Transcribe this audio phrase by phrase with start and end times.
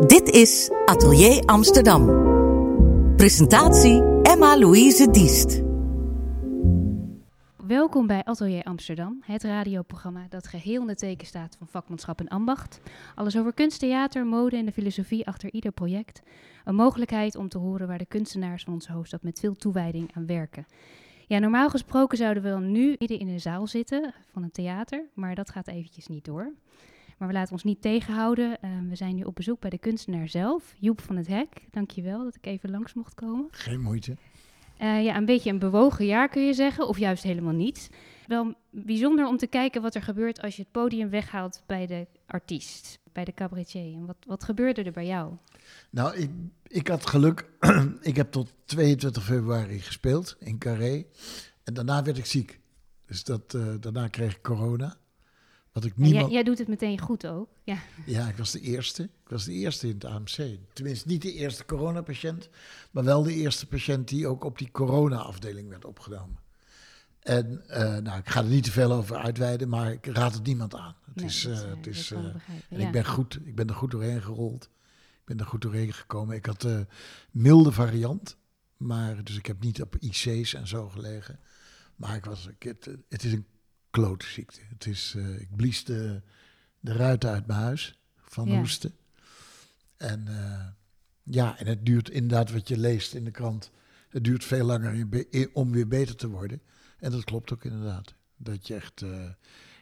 [0.00, 2.06] Dit is Atelier Amsterdam.
[3.16, 5.62] Presentatie Emma-Louise Diest.
[7.66, 12.28] Welkom bij Atelier Amsterdam, het radioprogramma dat geheel in het teken staat van vakmanschap en
[12.28, 12.80] ambacht.
[13.14, 16.22] Alles over kunst, theater, mode en de filosofie achter ieder project.
[16.64, 20.26] Een mogelijkheid om te horen waar de kunstenaars van onze hoofdstad met veel toewijding aan
[20.26, 20.66] werken.
[21.26, 25.04] Ja, normaal gesproken zouden we dan nu midden in een zaal zitten van een theater,
[25.14, 26.52] maar dat gaat eventjes niet door.
[27.16, 28.58] Maar we laten ons niet tegenhouden.
[28.64, 31.66] Uh, we zijn nu op bezoek bij de kunstenaar zelf, Joep van het Hek.
[31.70, 33.46] Dankjewel dat ik even langs mocht komen.
[33.50, 34.16] Geen moeite.
[34.82, 37.90] Uh, ja, een beetje een bewogen jaar kun je zeggen, of juist helemaal niet.
[38.26, 42.06] Wel bijzonder om te kijken wat er gebeurt als je het podium weghaalt bij de
[42.26, 43.94] artiest, bij de cabaretier.
[43.94, 45.32] En wat, wat gebeurde er bij jou?
[45.90, 46.30] Nou, ik,
[46.66, 47.48] ik had geluk.
[48.00, 51.04] ik heb tot 22 februari gespeeld in Carré.
[51.64, 52.60] En daarna werd ik ziek.
[53.06, 54.96] Dus dat, uh, daarna kreeg ik corona.
[55.76, 56.24] Wat ik niemand...
[56.24, 57.48] jij, jij, doet het meteen goed ook.
[57.62, 57.78] Ja.
[58.06, 59.02] ja, ik was de eerste.
[59.02, 60.58] Ik was de eerste in het AMC.
[60.72, 62.48] Tenminste, niet de eerste coronapatiënt,
[62.90, 66.38] maar wel de eerste patiënt die ook op die corona-afdeling werd opgenomen.
[67.20, 70.46] En uh, nou, ik ga er niet te veel over uitweiden, maar ik raad het
[70.46, 70.94] niemand aan.
[71.04, 72.18] Het nee, is, uh, het is, uh,
[72.68, 74.64] en ik ben goed, ik ben er goed doorheen gerold.
[74.94, 76.36] Ik ben er goed doorheen gekomen.
[76.36, 76.86] Ik had de
[77.30, 78.36] milde variant,
[78.76, 81.40] maar dus ik heb niet op IC's en zo gelegen.
[81.96, 83.46] Maar ik was, ik, het, het is een
[84.00, 84.60] klote ziekte.
[84.68, 86.22] Het is, uh, ik blies de,
[86.80, 88.58] de ruiten uit mijn huis van ja.
[88.58, 88.94] hoesten.
[89.96, 90.66] En uh,
[91.22, 93.70] ja, en het duurt inderdaad wat je leest in de krant.
[94.08, 95.06] Het duurt veel langer
[95.52, 96.62] om weer beter te worden.
[96.98, 98.14] En dat klopt ook inderdaad.
[98.36, 99.30] Dat je echt uh,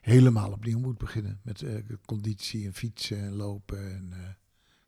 [0.00, 1.64] helemaal opnieuw moet beginnen met
[2.04, 3.92] conditie en fietsen en lopen.
[3.92, 4.36] En,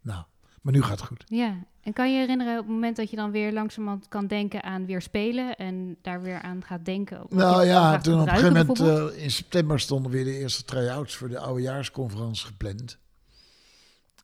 [0.00, 0.24] nou,
[0.66, 1.24] maar nu gaat het goed.
[1.26, 4.62] Ja, en kan je herinneren op het moment dat je dan weer langzamerhand kan denken
[4.62, 7.26] aan weer spelen en daar weer aan gaat denken?
[7.28, 11.16] Nou ja, toen op een gegeven moment uh, in september stonden weer de eerste try-outs
[11.16, 12.98] voor de oudejaarsconferentie gepland.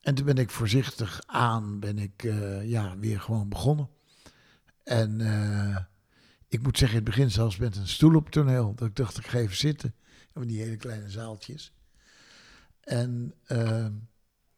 [0.01, 3.89] En toen ben ik voorzichtig aan, ben ik uh, ja, weer gewoon begonnen.
[4.83, 5.77] En uh,
[6.47, 8.73] ik moet zeggen, in het begin zelfs met een stoel op het toneel.
[8.75, 9.95] Dat ik dacht, ik ga even zitten.
[10.35, 11.73] In die hele kleine zaaltjes.
[12.81, 13.33] En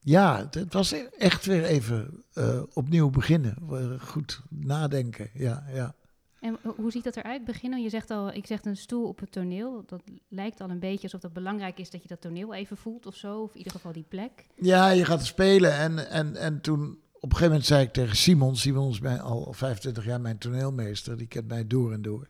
[0.06, 3.56] ja, het was echt weer even uh, opnieuw beginnen.
[4.00, 5.96] Goed nadenken, ja, ja.
[6.40, 7.46] En hoe ziet dat eruit?
[7.46, 7.82] Beginnen?
[7.82, 9.84] Je zegt al, ik zeg een stoel op het toneel.
[9.86, 13.06] Dat lijkt al een beetje alsof het belangrijk is dat je dat toneel even voelt
[13.06, 13.42] of zo.
[13.42, 14.46] Of in ieder geval die plek.
[14.56, 15.74] Ja, je gaat spelen.
[15.74, 16.82] En, en, en toen
[17.14, 20.38] op een gegeven moment zei ik tegen Simon, Simon is bij al 25 jaar mijn
[20.38, 21.18] toneelmeester.
[21.18, 22.28] Die kent mij door en door.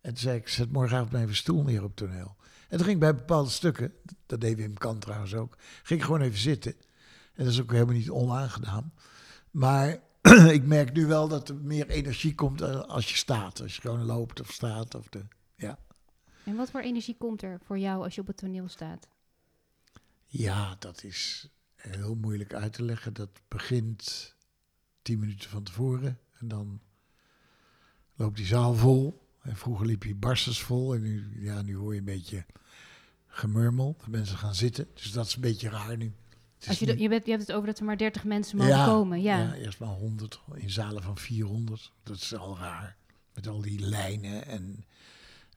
[0.00, 2.36] En toen zei ik, zet morgenavond mijn even stoel neer op het toneel.
[2.68, 3.92] En toen ging ik bij bepaalde stukken,
[4.26, 6.74] dat deed Wim Kant trouwens ook, ging ik gewoon even zitten.
[7.36, 8.92] En dat is ook helemaal niet onaangenaam.
[9.50, 9.98] Maar
[10.58, 13.62] ik merk nu wel dat er meer energie komt eh, als je staat.
[13.62, 14.94] Als je gewoon loopt of staat.
[14.94, 15.24] Of de,
[15.54, 15.78] ja.
[16.44, 19.08] En wat voor energie komt er voor jou als je op het toneel staat?
[20.26, 23.12] Ja, dat is heel moeilijk uit te leggen.
[23.12, 24.34] Dat begint
[25.02, 26.18] tien minuten van tevoren.
[26.38, 26.80] En dan
[28.14, 29.28] loopt die zaal vol.
[29.42, 30.94] En vroeger liep hij barstens vol.
[30.94, 32.46] En nu, ja, nu hoor je een beetje
[33.26, 33.96] gemurmel.
[34.04, 34.88] De mensen gaan zitten.
[34.94, 36.14] Dus dat is een beetje raar nu.
[36.68, 39.22] Als je, je, bent, je hebt het over dat er maar 30 mensen mogen komen.
[39.22, 39.38] Ja.
[39.38, 41.92] ja, eerst maar 100 in zalen van 400.
[42.02, 42.96] Dat is al raar.
[43.34, 44.46] Met al die lijnen.
[44.46, 44.84] En,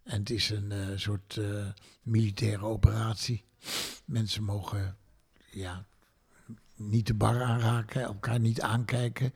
[0.03, 1.67] en het is een uh, soort uh,
[2.01, 3.43] militaire operatie.
[4.05, 4.97] Mensen mogen
[5.51, 5.85] ja,
[6.75, 9.33] niet de bar aanraken, elkaar niet aankijken.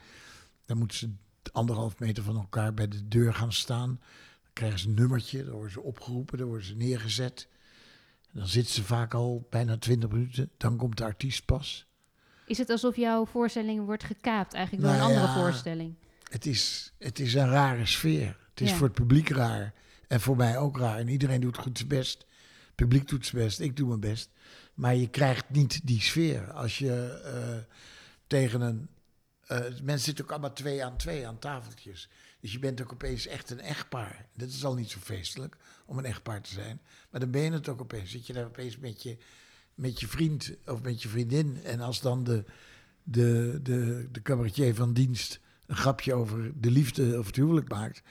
[0.66, 1.10] Dan moeten ze
[1.52, 4.00] anderhalf meter van elkaar bij de deur gaan staan.
[4.44, 7.48] Dan krijgen ze een nummertje, dan worden ze opgeroepen, dan worden ze neergezet.
[8.34, 10.50] Dan zitten ze vaak al bijna 20 minuten.
[10.58, 11.88] Dan komt de artiest pas.
[12.46, 15.96] Is het alsof jouw voorstelling wordt gekaapt eigenlijk door nou een andere voorstelling?
[16.30, 18.38] Het is, het is een rare sfeer.
[18.50, 18.76] Het is ja.
[18.76, 19.74] voor het publiek raar.
[20.08, 20.98] En voor mij ook raar.
[20.98, 22.26] En iedereen doet goed zijn best.
[22.66, 23.60] Het publiek doet zijn best.
[23.60, 24.30] Ik doe mijn best.
[24.74, 26.52] Maar je krijgt niet die sfeer.
[26.52, 27.76] Als je uh,
[28.28, 28.88] tegen een...
[29.52, 32.10] Uh, mensen zitten ook allemaal twee aan twee aan tafeltjes.
[32.44, 34.26] Dus je bent ook opeens echt een echtpaar.
[34.34, 36.82] Dat is al niet zo feestelijk om een echtpaar te zijn.
[37.10, 38.12] Maar dan ben je het ook opeens.
[38.12, 39.18] Zit je daar opeens met je,
[39.76, 41.64] met je vriend of met je vriendin.
[41.64, 42.44] En als dan de,
[43.04, 48.02] de, de, de cabaretier van dienst een grapje over de liefde of het huwelijk maakt.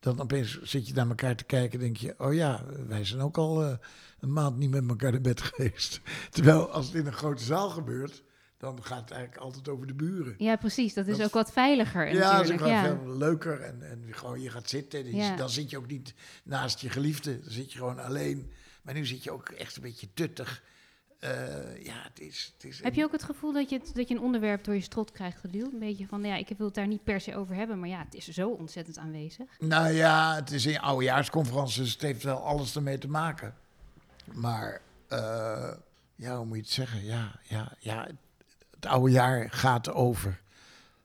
[0.00, 2.14] Dan opeens zit je naar elkaar te kijken en denk je...
[2.18, 3.76] oh ja, wij zijn ook al uh,
[4.20, 6.00] een maand niet met elkaar in bed geweest.
[6.30, 8.22] Terwijl als het in een grote zaal gebeurt
[8.58, 10.34] dan gaat het eigenlijk altijd over de buren.
[10.38, 10.94] Ja, precies.
[10.94, 12.14] Dat is dat ook wat veiliger.
[12.14, 12.82] Ja, dat is ook ja.
[12.82, 13.60] veel leuker.
[13.60, 15.14] En, en gewoon, je gaat zitten.
[15.16, 15.36] Ja.
[15.36, 16.14] Dan zit je ook niet
[16.44, 17.40] naast je geliefde.
[17.40, 18.52] Dan zit je gewoon alleen.
[18.82, 20.62] Maar nu zit je ook echt een beetje tuttig.
[21.24, 24.14] Uh, ja, het is, het is Heb je ook het gevoel dat je, dat je
[24.14, 25.72] een onderwerp door je strot krijgt geduwd?
[25.72, 28.04] Een beetje van, ja, ik wil het daar niet per se over hebben, maar ja,
[28.04, 29.46] het is zo ontzettend aanwezig.
[29.58, 33.54] Nou ja, het is een oudejaarsconferentie, dus het heeft wel alles ermee te maken.
[34.32, 34.80] Maar,
[35.12, 35.72] uh,
[36.14, 37.04] ja, hoe moet je het zeggen?
[37.04, 38.08] Ja, ja, ja
[38.80, 40.40] het oude jaar gaat over.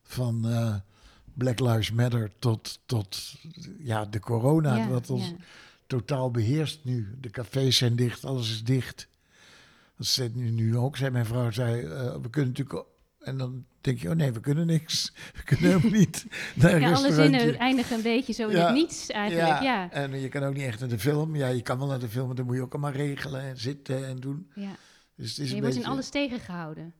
[0.04, 0.76] Van uh,
[1.34, 3.36] Black Lives Matter tot, tot
[3.80, 5.36] ja, de corona, Ja, wat ons ja.
[5.88, 7.18] totaal beheerst nu.
[7.22, 9.08] De cafés zijn dicht, alles is dicht.
[9.98, 12.86] Dat zei nu, nu ook, zei mijn vrouw, zei, eh, we kunnen natuurlijk...
[13.20, 15.14] En dan denk je, oh nee, we kunnen niks.
[15.36, 18.66] We kunnen helemaal niet naar Ja, alle zinnen eindigen een beetje zo in Ja.
[18.66, 19.62] het niets eigenlijk.
[19.62, 21.36] Ja, en je kan ook niet echt naar de film.
[21.36, 23.58] Ja, je kan wel naar de film, maar dan moet je ook allemaal regelen en
[23.58, 24.52] zitten en doen.
[24.56, 24.76] ja.
[25.16, 25.90] Dus het is je een wordt beetje...
[25.90, 26.94] in alles tegengehouden.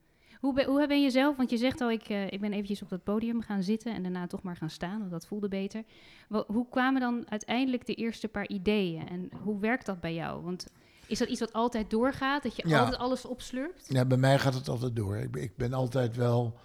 [0.44, 2.82] Hoe ben, hoe ben je zelf, want je zegt al, ik, eh, ik ben eventjes
[2.82, 5.84] op dat podium gaan zitten en daarna toch maar gaan staan, want dat voelde beter.
[6.30, 10.44] Wel, hoe kwamen dan uiteindelijk de eerste paar ideeën en hoe werkt dat bij jou?
[10.44, 10.68] Want
[11.08, 12.80] is dat iets wat altijd doorgaat, dat je Ja.
[12.80, 13.86] altijd alles opslurpt?
[13.88, 15.18] Ja, bij mij gaat het altijd door.
[15.18, 16.60] Ik ben, ik ben altijd wel...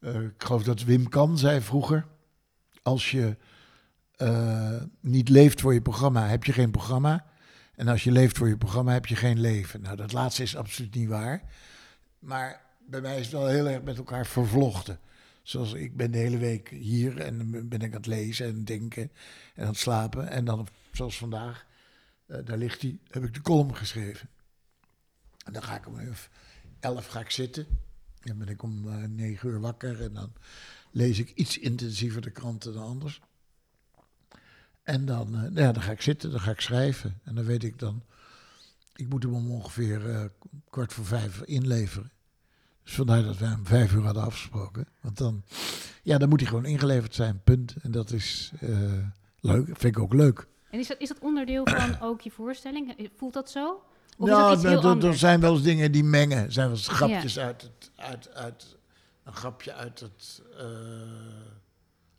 [0.00, 2.06] eh, ik geloof dat Wim Kan zei vroeger...
[2.82, 3.36] Als je
[4.16, 7.24] eh, niet leeft voor je programma, heb je geen programma.
[7.74, 9.80] En als je leeft voor je programma, heb je geen leven.
[9.80, 11.42] Nou, dat laatste is absoluut niet waar.
[12.18, 14.98] Maar bij mij is het wel heel erg met elkaar vervlochten.
[15.42, 19.10] Zoals ik ben de hele week hier en ben ik aan het lezen en denken
[19.54, 20.28] en aan het slapen.
[20.28, 21.66] En dan, zoals vandaag,
[22.26, 24.28] eh, daar ligt hij, heb ik de column geschreven.
[25.44, 26.16] En dan ga ik om even
[26.80, 27.66] elf ga ik zitten.
[28.20, 30.32] Dan ben ik om eh, negen uur wakker en dan
[30.90, 33.20] lees ik iets intensiever de kranten dan anders.
[34.82, 37.20] En dan, eh, nou ja, dan ga ik zitten, dan ga ik schrijven.
[37.24, 38.02] En dan weet ik dan,
[38.94, 40.30] ik moet hem om ongeveer
[40.70, 42.12] kwart voor vijf inleveren.
[42.84, 44.86] Dus vandaar dat wij om vijf uur hadden afgesproken.
[45.00, 45.42] Want dan,
[46.02, 47.74] ja, dan moet hij gewoon ingeleverd zijn, punt.
[47.82, 48.68] En dat is eh,
[49.40, 50.46] leuk, vind ik ook leuk.
[50.70, 52.96] En is dat, is dat onderdeel van ook je voorstelling?
[52.98, 53.82] Eh, Voelt dat zo?
[54.18, 56.38] Of is nou, dat iets heel er- zijn wel eens dingen die mengen.
[56.44, 58.76] Er zijn wel eens grapjes uit, het, uit, uit
[59.24, 60.66] een grapje uit, het, eh,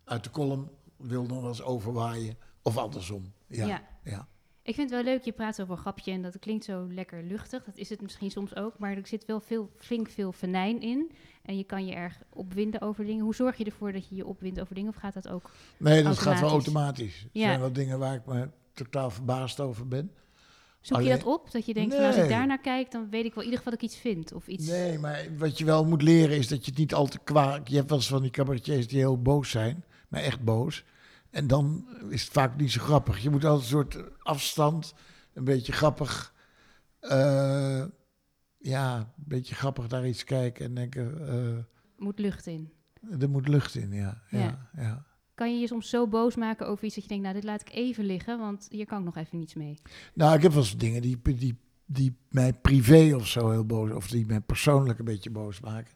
[0.04, 2.38] uit de column wil nog wel eens overwaaien.
[2.62, 3.34] Of andersom.
[3.48, 3.82] Ja, Ja.
[4.04, 4.28] ja.
[4.66, 7.24] Ik vind het wel leuk, je praat over een grapje en dat klinkt zo lekker
[7.24, 7.64] luchtig.
[7.64, 11.12] Dat is het misschien soms ook, maar er zit wel veel, flink veel venijn in.
[11.44, 13.24] En je kan je erg opwinden over dingen.
[13.24, 14.90] Hoe zorg je ervoor dat je je opwindt over dingen?
[14.90, 15.52] Of gaat dat ook?
[15.78, 17.22] Nee, dat gaat wel Automatisch.
[17.24, 17.48] Er Ja.
[17.48, 20.12] zijn wel dingen waar ik me totaal verbaasd over ben.
[20.82, 21.52] Zoek je dat op?
[21.52, 23.74] Dat je denkt, van, als ik daarnaar kijk, dan weet ik wel in ieder geval
[23.74, 24.34] dat ik iets vind.
[24.34, 24.68] Of iets.
[24.68, 27.70] Nee, maar wat je wel moet leren is dat je het niet al te kwaad...
[27.70, 30.84] Je hebt wel eens van die cabaretiers die heel boos zijn, maar echt boos.
[31.36, 33.20] En dan is het vaak niet zo grappig.
[33.20, 34.94] Je moet altijd een soort afstand,
[35.34, 36.34] een beetje grappig...
[37.00, 37.84] eh,
[38.58, 41.28] ja, een beetje grappig naar iets kijken en denken...
[41.28, 41.64] eh,
[41.98, 42.72] Moet lucht in.
[43.20, 44.22] er moet lucht in, ja.
[44.30, 44.70] ja, Ja.
[44.76, 45.06] ja.
[45.34, 47.62] Kan je je soms zo boos maken over iets dat je denkt, nou, dit laat
[47.62, 49.80] ik even liggen, want hier kan ik nog even niets mee.
[50.14, 53.92] Nou, ik heb wel eens dingen die, die, die mij privé of zo heel boos...
[53.92, 55.94] of die mij persoonlijk een beetje boos maken.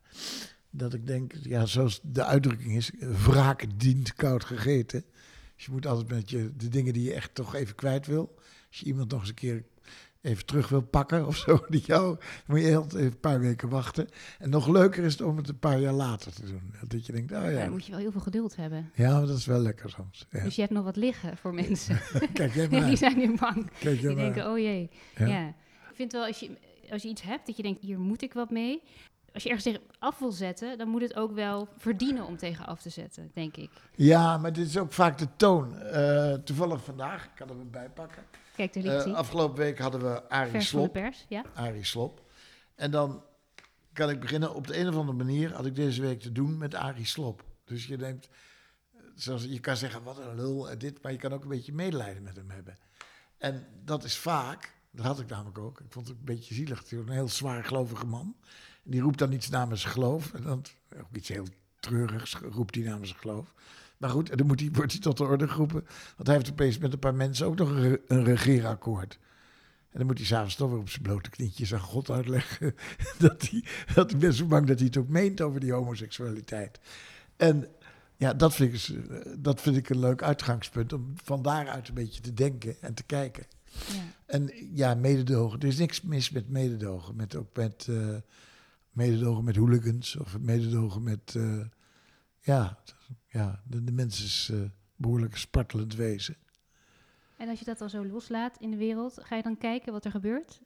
[0.70, 2.92] Dat ik denk, ja, zoals de uitdrukking is...
[3.00, 5.04] wraak dient koud gegeten.
[5.60, 8.36] Dus je moet altijd met je, de dingen die je echt toch even kwijt wil...
[8.68, 9.64] als je iemand nog eens een keer
[10.22, 11.66] even terug wil pakken of zo...
[11.70, 14.08] die jou, dan moet je heel even een paar weken wachten.
[14.38, 16.74] En nog leuker is het om het een paar jaar later te doen.
[16.88, 17.60] Dat je denkt, oh Ja.
[17.60, 18.92] Dan moet je wel heel veel geduld hebben.
[18.96, 20.28] ja, dat is wel lekker soms.
[20.30, 20.44] Ja.
[20.44, 22.00] Dus je hebt nog wat liggen voor mensen.
[22.34, 23.70] Kijk jij maar die zijn nu bang.
[23.80, 24.90] Kijk Die denken, oh jee.
[25.18, 25.26] Ja.
[25.26, 25.48] Ja.
[25.90, 26.50] Ik vind wel, als je,
[26.90, 28.82] als je iets hebt dat je denkt, hier moet ik wat mee.
[29.34, 32.66] Als je ergens tegen af wil zetten, dan moet het ook wel verdienen om tegen
[32.66, 33.70] af te zetten, denk ik.
[33.96, 35.78] Ja, maar dit is ook vaak de toon.
[35.80, 38.24] Eh, toevallig vandaag, ik kan hem erbij pakken.
[38.56, 39.14] Kijk, Eh, hij.
[39.14, 41.04] afgelopen week hadden we Arie Vers van de Slop.
[41.04, 41.44] pers, ja.
[41.54, 42.22] Arie Slop.
[42.76, 43.24] En dan
[43.94, 44.56] kan ik beginnen.
[44.56, 47.44] Op de een of andere manier had ik deze week te doen met Arie Slop.
[47.66, 48.14] Dus je eh,
[49.16, 51.74] zoals, je kan zeggen, wat een lul en dit, maar je kan ook een beetje
[51.74, 52.78] medelijden met hem hebben.
[53.38, 55.80] En dat is vaak, dat had ik namelijk ook.
[55.80, 56.90] Ik vond het een beetje zielig.
[56.90, 58.36] Hij was een heel zwaar gelovige man.
[58.90, 60.34] Die roept dan iets namens zijn geloof.
[60.34, 60.66] En dan
[60.98, 61.48] ook iets heel
[61.80, 63.54] treurigs roept hij namens geloof.
[63.98, 65.86] Maar goed, en dan moet hij, wordt hij tot de orde geroepen.
[66.16, 69.20] Want hij heeft opeens met een paar mensen ook nog een, een regeerakkoord.
[69.92, 72.76] En dan moet hij s'avonds toch weer op zijn blote knietjes aan God uitleggen.
[73.18, 76.80] dat hij, dat ik ben zo bang dat hij het ook meent over die homoseksualiteit.
[77.38, 77.68] En
[78.16, 80.94] ja, dat vind, ik, dus, eh, dat vind ik een leuk uitgangspunt.
[80.94, 83.44] Om van daaruit een beetje te denken en te kijken.
[83.88, 84.04] ja.
[84.26, 85.60] En ja, mededogen.
[85.60, 87.16] Er is niks mis met mededogen.
[87.16, 88.16] Met, ook met eh,
[88.92, 90.16] mededogen met hooligans.
[90.18, 91.34] Of mededogen met...
[91.36, 91.60] eh,
[92.40, 92.78] ja,
[93.28, 94.60] ja de, de mens is eh,
[94.96, 96.36] behoorlijk spartelend wezen.
[97.38, 100.06] En als je dat dan zo loslaat in de wereld, ga je dan kijken wat
[100.06, 100.62] er gebeurt?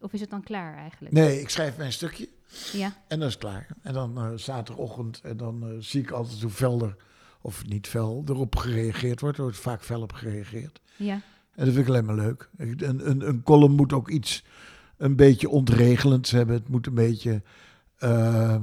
[0.00, 1.14] Of is het dan klaar eigenlijk?
[1.14, 2.28] Nee, ik schrijf mijn stukje.
[2.72, 3.66] Ja, En dat is klaar.
[3.82, 6.96] En dan eh, zaterdagochtend, en dan zie ik altijd hoe fel er,
[7.40, 9.36] of niet fel, erop gereageerd wordt.
[9.36, 10.80] Er wordt vaak fel op gereageerd.
[10.96, 11.20] ja.
[11.54, 12.48] En dat vind ik alleen maar leuk.
[12.56, 14.44] Ik- Een, een, een column moet ook iets
[15.00, 16.54] een beetje ontregelends hebben.
[16.56, 17.42] Het moet een beetje.
[17.98, 18.56] eh,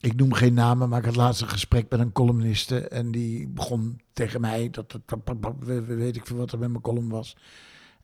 [0.00, 2.88] ik noem geen namen, maar ik had laatst een gesprek met een columniste.
[2.88, 4.98] En die begon tegen mij, dat,
[5.86, 7.36] weet ik veel wat er met mijn column was.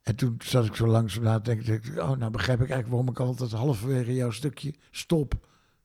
[0.03, 2.03] En toen zat ik zo langzaam na te denken.
[2.03, 5.35] Oh, nou begrijp ik eigenlijk waarom ik altijd halverwege jouw stukje stop.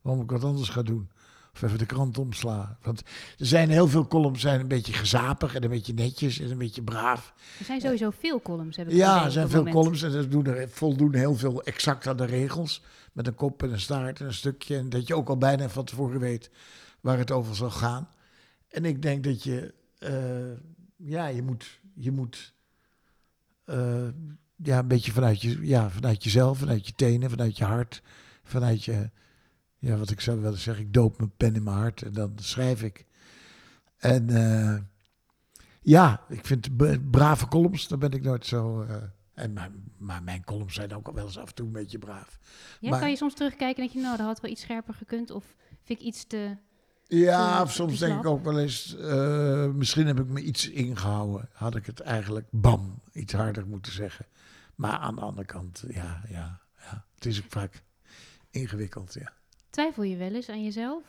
[0.02, 1.10] waarom ik wat anders ga doen.
[1.56, 2.78] Of even de krant omsla.
[2.82, 3.02] Want
[3.38, 6.58] er zijn heel veel columns zijn een beetje gezapig en een beetje netjes en een
[6.58, 7.34] beetje braaf.
[7.60, 9.76] Er zijn sowieso veel columns, heb ik Ja, er zijn veel moment.
[9.76, 12.82] columns en dat doen er, voldoen heel veel exact aan de regels.
[13.14, 14.78] Met een kop en een staart en een stukje.
[14.78, 16.50] En dat je ook al bijna van tevoren weet
[17.02, 18.10] waar het over zal gaan.
[18.70, 20.12] En ik denk dat je, eh,
[20.96, 22.54] ja, je moet, je moet
[23.66, 24.08] eh,
[24.56, 28.02] ja, een beetje vanuit, je, ja, vanuit jezelf, vanuit je tenen, vanuit je hart,
[28.44, 29.10] vanuit je,
[29.78, 32.34] ja, wat ik zou willen zeggen, ik doop mijn pen in mijn hart en dan
[32.36, 33.06] schrijf ik.
[33.98, 34.78] En eh,
[35.82, 36.78] ja, ik vind
[37.12, 38.82] brave columns, daar ben ik nooit zo.
[38.82, 38.96] eh,
[39.34, 41.98] en maar, maar mijn columns zijn ook al wel eens af en toe een beetje
[42.00, 42.40] braaf.
[42.80, 44.94] Ja, Maar- kan je soms terugkijken en denk je, nou, dat had wel iets scherper
[44.94, 45.32] gekund.
[45.32, 46.58] Of vind ik iets te...
[47.08, 51.50] Ja, of soms denk ik ook wel eens, eh, misschien heb ik me iets ingehouden.
[51.54, 54.26] Had ik het eigenlijk, bam, iets harder moeten zeggen.
[54.76, 57.06] Maar aan de andere kant, ja, ja, ja.
[57.16, 57.84] Het is ook vaak
[58.50, 59.34] ingewikkeld, ja.
[59.76, 61.04] Twijfel je wel eens aan jezelf?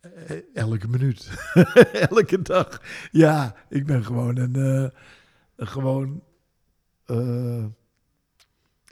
[0.00, 1.30] Eh, elke minuut.
[2.10, 2.82] elke dag.
[3.10, 6.22] Ja, ik ben gewoon een, eh, gewoon
[7.04, 7.64] eh,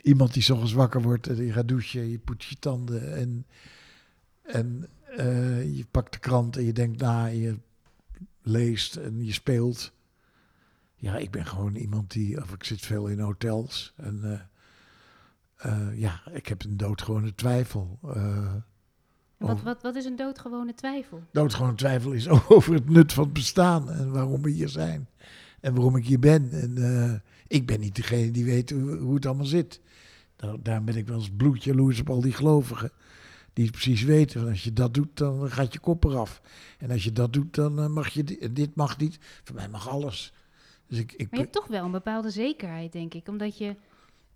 [0.01, 3.45] iemand die 's ochtends wakker wordt en je gaat douchen, je poetst je tanden en,
[4.41, 7.57] en eh, je pakt de krant en je denkt na, en je
[8.41, 9.91] leest en je speelt.
[10.95, 14.39] Ja, ik ben gewoon iemand die, of ik zit veel in hotels en eh,
[15.59, 17.99] eh, ja, ik heb een doodgewone twijfel.
[19.39, 21.23] Wat, over- wat, wat is een doodgewone twijfel?
[21.31, 25.07] doodgewone twijfel is over het nut van het bestaan en waarom we hier zijn.
[25.61, 26.51] En waarom ik hier ben.
[26.51, 27.13] En eh,
[27.47, 29.81] ik ben niet degene die weet hoe, het allemaal zit.
[30.35, 32.91] Daar, daarom ben ik wel eens bloedjaloers op al die gelovigen.
[33.53, 34.39] Die het precies weten.
[34.39, 36.41] Van als je dat doet, dan gaat je kop eraf.
[36.77, 39.17] En als je dat doet, dan eh, mag je dit, dit mag niet.
[39.43, 40.33] Voor mij mag alles.
[40.87, 43.27] Dus ik, ik, Maar je hebt toch wel een bepaalde zekerheid, denk ik.
[43.27, 43.75] Omdat je,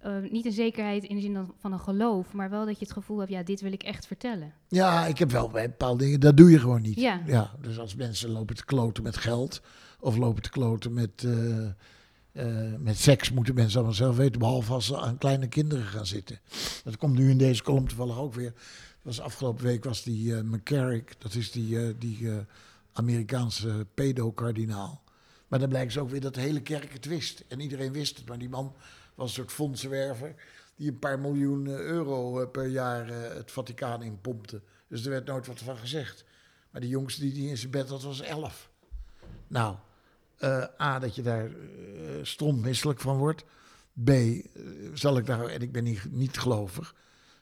[0.04, 2.94] eh, niet een zekerheid in de zin van een geloof, maar wel dat je het
[2.94, 4.54] gevoel hebt, ja, dit wil ik echt vertellen.
[4.68, 7.00] Ja, ik heb wel bij bepaalde dingen, dat doe je gewoon niet.
[7.00, 7.52] Ja.
[7.62, 9.62] dus als mensen lopen te kloten met geld
[10.00, 11.66] of lopen te kloten met, eh,
[12.32, 16.06] eh, met seks, moeten mensen allemaal zelf weten, behalve als ze aan kleine kinderen gaan
[16.06, 16.40] zitten.
[16.84, 18.54] Dat komt nu in deze column toevallig ook weer.
[19.02, 22.30] Was afgelopen week was die eh McCarrick, dat is die, die
[22.94, 25.02] Amerikaanse pedo-kardinaal.
[25.48, 27.44] Maar dan blijkt ze ook weer dat de hele kerk het wist.
[27.48, 28.74] En iedereen wist het, maar die man
[29.16, 30.36] was een soort fondsenwerver
[30.76, 34.62] die een paar miljoen eh, euro eh, per jaar eh, het Vaticaan inpompte.
[34.88, 36.26] Dus er werd nooit wat van gezegd.
[36.70, 38.70] Maar de jongste die die in zijn bed had, was elf.
[39.48, 39.76] Nou,
[40.82, 41.54] A, dat je daar eh
[42.22, 43.46] strontmisselijk van wordt.
[44.04, 44.12] B,
[44.94, 46.96] zal ik daar, en ik ben niet, niet gelovig,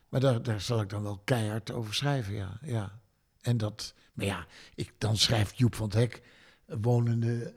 [0.10, 2.60] maar daar, daar zal ik dan wel keihard over schrijven, ja.
[2.62, 3.00] ja.
[3.42, 6.22] En dat, maar ja, ik, dan schrijft Joep van het Hek,
[6.66, 7.54] wonende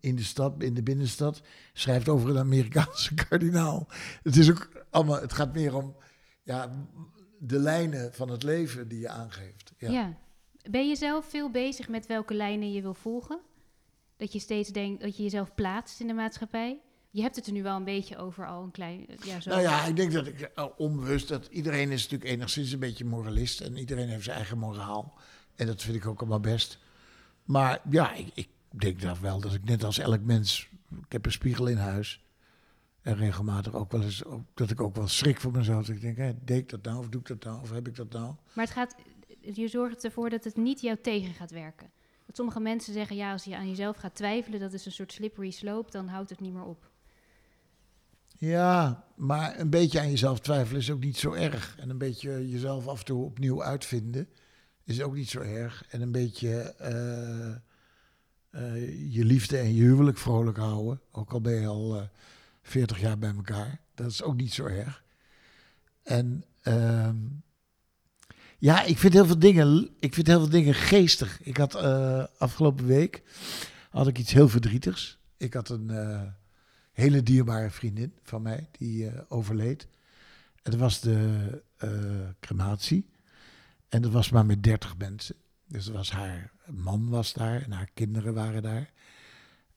[0.00, 3.88] in de stad, in de binnenstad, schrijft over een Amerikaanse kardinaal.
[4.22, 5.96] Het is ook allemaal, het gaat meer om
[6.42, 6.86] ja,
[7.38, 9.72] de lijnen van het leven die je aangeeft.
[9.76, 9.90] Ja.
[9.90, 10.18] Ja.
[10.70, 13.40] Ben je zelf veel bezig met welke lijnen je wil volgen?
[14.16, 16.80] Dat je steeds denkt dat je jezelf plaatst in de maatschappij?
[17.10, 19.06] Je hebt het er nu wel een beetje over al een klein...
[19.24, 19.50] Ja, zo.
[19.50, 23.04] Nou ja, ik denk dat ik eh, onbewust dat iedereen is natuurlijk enigszins een beetje
[23.04, 25.18] moralist en iedereen heeft zijn eigen moraal.
[25.56, 26.78] En dat vind ik ook allemaal best.
[27.44, 30.68] Maar ja, ik, ik denk dat wel dat ik net als elk mens,
[31.06, 32.24] ik heb een spiegel in huis.
[33.02, 35.86] En regelmatig ook wel eens, ook, dat ik ook wel schrik voor mezelf.
[35.86, 37.88] Dat ik denk, hè, deed ik dat nou of doe ik dat nou of heb
[37.88, 38.34] ik dat nou?
[38.52, 38.94] Maar het gaat,
[39.40, 41.90] je zorgt ervoor dat het niet jou tegen gaat werken.
[42.26, 45.12] Dat sommige mensen zeggen, ja, als je aan jezelf gaat twijfelen, dat is een soort
[45.12, 46.90] slippery slope, dan houdt het niet meer op.
[48.38, 51.76] Ja, maar een beetje aan jezelf twijfelen is ook niet zo erg.
[51.78, 54.28] En een beetje jezelf af en toe opnieuw uitvinden
[54.84, 55.84] is ook niet zo erg.
[55.88, 57.54] En een beetje eh,
[58.50, 62.02] eh, je liefde en je huwelijk vrolijk houden, ook al ben je al eh
[62.62, 65.04] 40 jaar bij elkaar, dat is ook niet zo erg.
[66.02, 67.16] En ehm,
[68.58, 71.40] ja, ik vind heel veel dingen, ik vind heel veel dingen geestig.
[71.42, 73.22] Ik had eh, afgelopen week
[73.90, 75.18] had ik iets heel verdrietigs.
[75.36, 75.90] Ik had een
[76.92, 79.88] hele dierbare vriendin van mij die overleed.
[80.62, 81.62] En dat was de
[82.40, 83.10] crematie.
[83.88, 85.36] En dat was maar met 30 mensen.
[85.70, 88.92] Dus was haar man was daar en haar kinderen waren daar.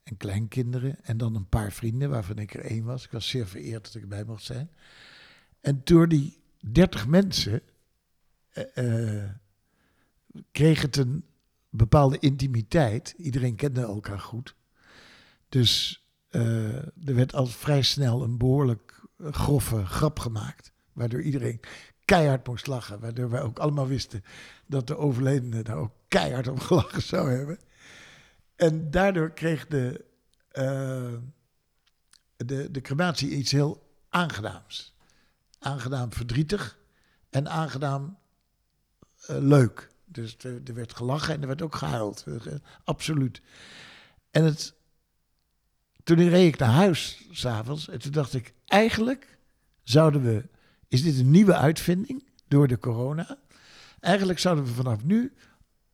[0.04, 1.04] En kleinkinderen.
[1.04, 3.06] En dan een paar vrienden, waarvan ik er één was.
[3.06, 4.70] Ik was zeer vereerd dat ik erbij mocht zijn.
[5.62, 7.62] En door die 30 mensen
[8.74, 9.30] eh,
[10.52, 11.26] kreeg het een
[11.70, 13.14] bepaalde intimiteit.
[13.18, 14.56] Iedereen kende elkaar goed.
[15.50, 16.76] Dus eh,
[17.08, 20.72] er werd al vrij snel een behoorlijk eh, grove grap gemaakt.
[20.94, 21.60] Waardoor iedereen
[22.06, 23.00] keihard moest lachen.
[23.00, 24.24] Waardoor wij ook allemaal wisten
[24.66, 27.60] dat de overledene daar ook keihard om gelachen zou hebben.
[28.56, 30.06] En daardoor kreeg de,
[30.50, 31.14] eh,
[32.36, 34.96] de, de crematie iets heel aangenaams.
[35.60, 36.78] Aangenaam verdrietig
[37.30, 38.18] en aangenaam
[39.26, 39.92] eh, leuk.
[40.06, 42.26] Dus er, er, werd gelachen en er werd ook gehuild.
[42.84, 43.42] absoluut.
[44.32, 44.74] En het,
[46.04, 49.38] toen reed ik naar huis s'avonds en toen dacht ik, eigenlijk
[49.84, 50.46] zouden we,
[50.94, 53.38] is dit een nieuwe uitvinding door de corona?
[54.00, 55.34] Eigenlijk zouden we vanaf nu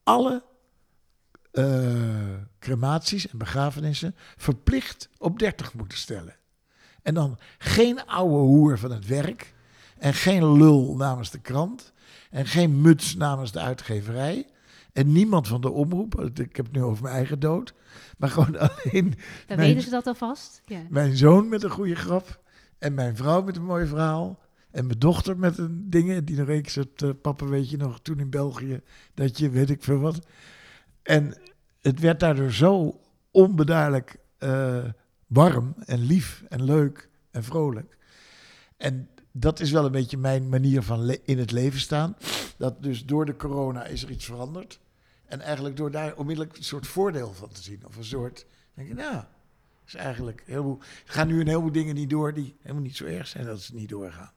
[0.04, 0.44] alle
[1.52, 6.36] uh, crematies en begrafenissen verplicht op 30 moeten stellen.
[7.02, 9.54] En dan geen oude hoer van het werk.
[9.98, 11.94] En geen lul namens de krant.
[12.30, 14.48] En geen muts namens de uitgeverij.
[14.94, 16.22] En niemand van de omroep.
[16.22, 17.74] Ik heb het nu over mijn eigen dood.
[18.18, 19.16] Maar gewoon alleen.
[19.48, 20.62] Dan weten ze dat alvast.
[20.66, 20.82] Ja.
[20.90, 22.40] Mijn zoon met een goede grap.
[22.78, 24.48] En mijn vrouw met een mooi verhaal.
[24.72, 26.26] En mijn dochter met een dingen.
[26.26, 28.82] Die nog eens het uh, papa weet je nog toen in België.
[29.14, 30.20] Dat je weet ik veel wat.
[31.02, 31.38] En
[31.82, 34.86] het werd daardoor zo onbeduidelijk uh,
[35.28, 37.98] warm en lief en leuk en vrolijk.
[38.78, 42.16] En dat is wel een beetje mijn manier van in het leven staan.
[42.58, 44.80] Dat dus door de corona is er iets veranderd.
[45.26, 47.86] En eigenlijk door daar onmiddellijk een soort voordeel van te zien.
[47.86, 49.24] Of een soort, denk je, nou,
[49.86, 53.06] is eigenlijk heel Er gaan nu een heleboel dingen niet door die helemaal niet zo
[53.06, 54.32] erg zijn dat ze niet doorgaan.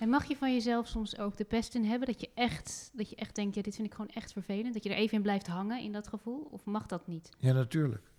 [0.00, 2.06] En mag je van jezelf soms ook de pest in hebben?
[2.08, 4.74] Dat je echt, dat je echt denkt, ja, dit vind ik gewoon echt vervelend.
[4.74, 6.48] Dat je er even in blijft hangen in dat gevoel?
[6.50, 7.30] Of mag dat niet?
[7.38, 8.10] Ja, natuurlijk.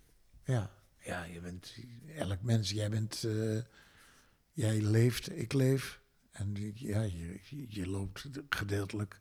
[0.44, 1.76] Ja, ja je bent
[2.16, 2.70] elk mens.
[2.70, 3.60] Jij bent, uh,
[4.52, 6.00] jij leeft, ik leef.
[6.32, 7.02] En ja,
[7.68, 9.20] je, loopt gedeeltelijk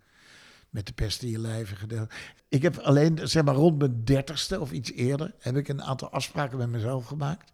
[0.69, 1.77] met de pest in je lijf.
[1.77, 2.33] Gedeeltelijk.
[2.47, 6.09] Ik heb alleen, zeg maar rond mijn dertigste of iets eerder, heb ik een aantal
[6.09, 7.51] afspraken met mezelf gemaakt.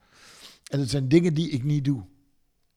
[0.69, 2.05] En het zijn dingen die ik niet doe.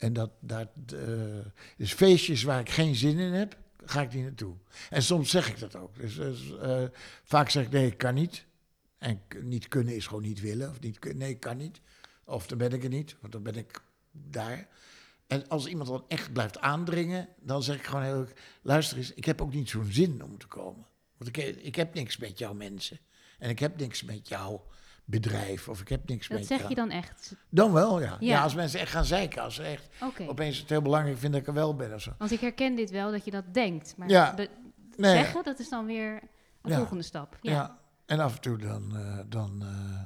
[0.01, 1.39] En dat, dat uh,
[1.77, 4.55] dus feestjes waar ik geen zin in heb, ga ik niet naartoe.
[4.91, 5.97] En soms zeg ik dat ook.
[5.97, 6.85] Dus, dus uh,
[7.25, 8.45] vaak zeg ik nee, ik kan niet.
[8.99, 10.71] En niet kunnen is gewoon niet willen.
[10.71, 11.81] Of niet, nee, ik kan niet.
[12.25, 14.69] Of dan ben ik er niet, want dan ben ik daar.
[15.27, 18.27] En als iemand dan echt blijft aandringen, dan zeg ik gewoon heel
[18.63, 20.87] luister eens, ik heb ook niet zo'n zin om te komen.
[21.17, 22.99] Want ik, ik heb niks met jouw mensen.
[23.39, 24.61] En ik heb niks met jou
[25.11, 26.47] bedrijf of ik heb niks dat mee.
[26.49, 27.35] Dat zeg je dan echt?
[27.49, 28.17] Dan wel, ja.
[28.21, 28.43] ja.
[28.43, 29.89] als mensen echt gaan zeiken, als ze echt
[30.29, 32.13] opeens het heel belangrijk vinden dat ik er wel ben of zo.
[32.19, 33.95] Want ik herken dit wel, dat je dat denkt.
[33.97, 34.35] Maar ja.
[34.97, 35.13] nee.
[35.13, 36.21] zeggen, dat is dan weer
[36.63, 37.39] een volgende stap.
[37.41, 37.79] Ja.
[38.07, 38.93] en af en toe dan...
[38.95, 40.01] Uh, dan uh,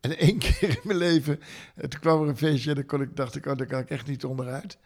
[0.00, 1.40] en één keer in mijn leven,
[1.74, 3.90] toen kwam er een feestje en dan kon ik, dacht ik, oh, daar kan ik
[3.90, 4.78] echt niet onderuit.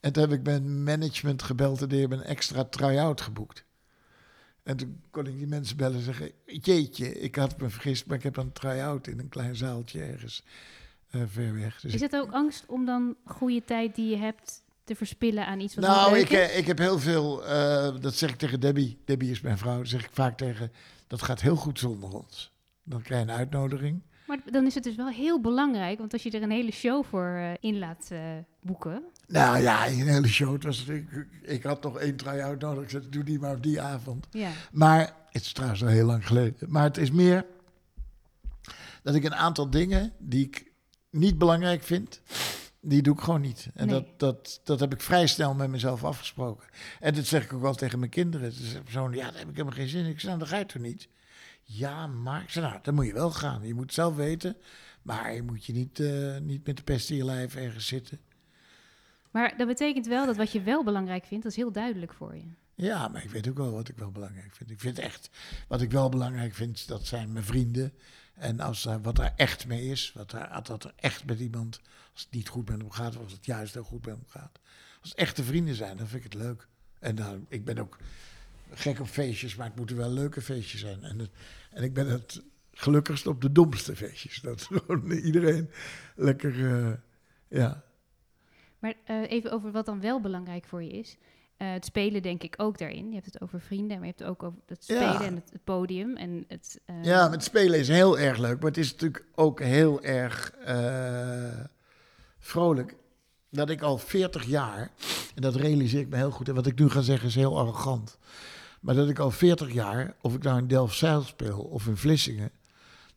[0.00, 3.64] En toen heb ik mijn management gebeld en die hebben een extra try-out geboekt.
[4.64, 8.16] En toen kon ik die mensen bellen en zeggen: Jeetje, ik had me vergist, maar
[8.16, 10.44] ik heb een try-out in een klein zaaltje ergens
[11.10, 11.80] uh, ver weg.
[11.80, 15.60] Dus is het ook angst om dan goede tijd die je hebt te verspillen aan
[15.60, 16.56] iets wat nou, ik, is?
[16.56, 18.98] ik heb heel veel, uh, dat zeg ik tegen Debbie.
[19.04, 19.78] Debbie is mijn vrouw.
[19.78, 20.72] Dat zeg ik vaak tegen:
[21.06, 22.52] dat gaat heel goed zonder ons.
[22.82, 24.02] Dan krijg je een uitnodiging.
[24.26, 27.04] Maar dan is het dus wel heel belangrijk, want als je er een hele show
[27.04, 28.10] voor uh, in laat
[28.60, 30.62] boeken, nou ja, een hele show.
[30.62, 31.06] Was, ik,
[31.42, 32.82] ik had nog één try-out nodig.
[32.82, 34.26] Ik zei, doe die maar op die avond.
[34.30, 34.50] Ja.
[34.72, 36.70] Maar, het is trouwens al heel lang geleden.
[36.70, 37.46] Maar het is meer
[39.02, 40.72] dat ik een aantal dingen die ik
[41.10, 42.20] niet belangrijk vind,
[42.80, 43.68] die doe ik gewoon niet.
[43.74, 46.68] En dat, dat, dat heb ik vrij snel met mezelf afgesproken.
[47.00, 48.46] En dat zeg ik ook wel tegen mijn kinderen.
[48.46, 50.10] Het is zo, ja, daar heb ik helemaal geen zin in.
[50.10, 51.08] Ik zei, nou, dan ga je toch niet?
[51.62, 53.66] Ja, maar ik zei, nou, dan moet je wel gaan.
[53.66, 54.56] Je moet het zelf weten.
[55.02, 58.18] Maar je moet je niet, uh, niet met de pest in je lijf ergens zitten.
[59.34, 62.36] Maar dat betekent wel dat wat je wel belangrijk vindt, dat is heel duidelijk voor
[62.36, 62.44] je.
[62.74, 64.70] Ja, maar ik weet ook wel wat ik wel belangrijk vind.
[64.70, 65.30] Ik vind echt,
[65.68, 67.92] wat ik wel belangrijk vind, dat zijn mijn vrienden.
[68.34, 71.80] En als er, wat er echt mee is, wat er, dat er echt met iemand,
[72.12, 74.24] als het niet goed met hem gaat, of als het juist heel goed met hem
[74.28, 74.60] gaat.
[75.00, 76.68] Als het echte vrienden zijn, dan vind ik het leuk.
[76.98, 77.98] En dan, ik ben ook
[78.70, 81.02] gek op feestjes, maar het moeten wel leuke feestjes zijn.
[81.02, 81.30] En, het,
[81.70, 82.42] en ik ben het
[82.72, 84.40] gelukkigst op de domste feestjes.
[84.40, 85.70] Dat gewoon iedereen
[86.14, 86.92] lekker, uh,
[87.48, 87.84] ja,
[88.84, 91.16] maar uh, even over wat dan wel belangrijk voor je is.
[91.58, 93.08] Uh, het spelen denk ik ook daarin.
[93.08, 95.50] Je hebt het over vrienden, maar je hebt het ook over het spelen en het,
[95.52, 96.16] het, podium.
[96.16, 97.04] En het, uh...
[97.04, 100.52] Ja, het spelen is heel erg leuk, maar het is natuurlijk ook heel erg
[102.38, 102.96] vrolijk.
[103.50, 104.90] Dat ik al 40 jaar,
[105.34, 107.58] en dat realiseer ik me heel goed, en wat ik nu ga zeggen is heel
[107.58, 108.18] arrogant.
[108.80, 112.50] Maar dat ik al 40 jaar, of ik nou in Delft-Zeil speel of in Vlissingen,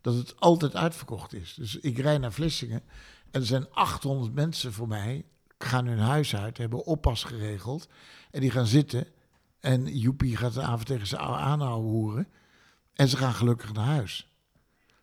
[0.02, 1.54] dat het altijd uitverkocht is.
[1.54, 2.82] Dus ik rijd naar Vlissingen
[3.32, 5.26] en er zijn 800 mensen voor mij
[5.58, 7.88] gaan hun huis uit, hebben oppas geregeld.
[8.32, 9.08] En die gaan zitten.
[9.60, 12.28] En Joepie gaat de avond tegen ze aanhouden horen.
[12.94, 14.32] En ze gaan gelukkig naar huis.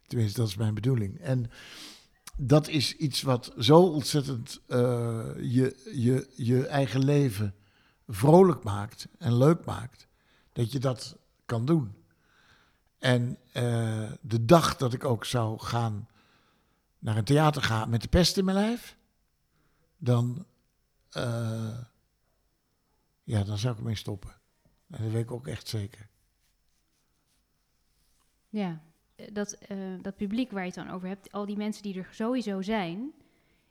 [0.06, 1.20] Tenminste, dat is mijn bedoeling.
[1.20, 1.50] En
[2.36, 4.78] dat is iets wat zo ontzettend uh,
[5.40, 7.54] je, je, je eigen leven
[8.08, 10.06] vrolijk maakt en leuk maakt.
[10.52, 11.94] Dat je dat kan doen.
[12.98, 16.08] En uh, de dag dat ik ook zou gaan
[16.98, 18.96] naar een theater gaan met de pest in mijn lijf
[20.04, 20.46] dan,
[21.16, 21.78] uh,
[23.22, 24.30] ja, dan zou ik ermee stoppen.
[24.90, 26.08] En dat weet ik ook echt zeker.
[28.48, 28.82] Ja,
[29.16, 31.98] eh, dat, eh, dat publiek waar je het dan over hebt, al die mensen die
[31.98, 33.12] er sowieso zijn,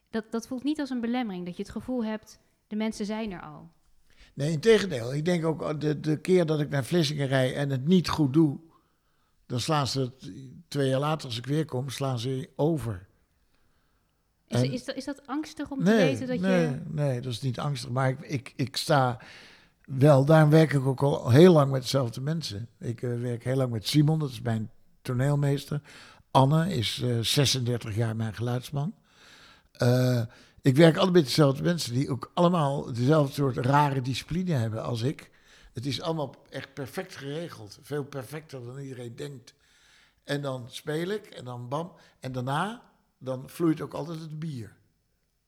[0.10, 1.46] dat, dat voelt niet als een belemmering.
[1.46, 3.69] Dat je het gevoel hebt, de mensen zijn er al.
[4.34, 5.13] Nee, in tegendeel.
[5.13, 8.34] Ik denk ook de, de keer dat ik naar Vlissingen rijd en het niet goed
[8.34, 8.60] doe,
[9.46, 10.32] dan slaan ze het
[10.67, 13.08] twee jaar later, als ik weer kom, slaan ze over.
[14.54, 16.82] Is, En- is, dat, is dat angstig om te weten dat nee, je...
[16.88, 17.89] Nee, dat is niet angstig.
[17.89, 19.18] Maar ik, ik, ik sta
[19.86, 22.68] wel, daarom werk ik ook al heel lang met dezelfde mensen.
[22.80, 25.82] Ik eh, werk heel lang met Simon, dat is mijn toneelmeester.
[26.32, 28.96] Anne is eh, 36 jaar mijn geluidsman.
[29.72, 30.22] Eh,
[30.62, 35.02] ik werk altijd met dezelfde mensen die ook allemaal dezelfde soort rare discipline hebben als
[35.02, 35.32] ik.
[35.74, 37.80] Het is allemaal echt perfect geregeld.
[37.82, 39.54] Veel perfecter dan iedereen denkt.
[40.24, 41.92] En dan speel ik en dan bam.
[42.20, 42.82] En daarna,
[43.24, 44.76] dan vloeit ook altijd het bier.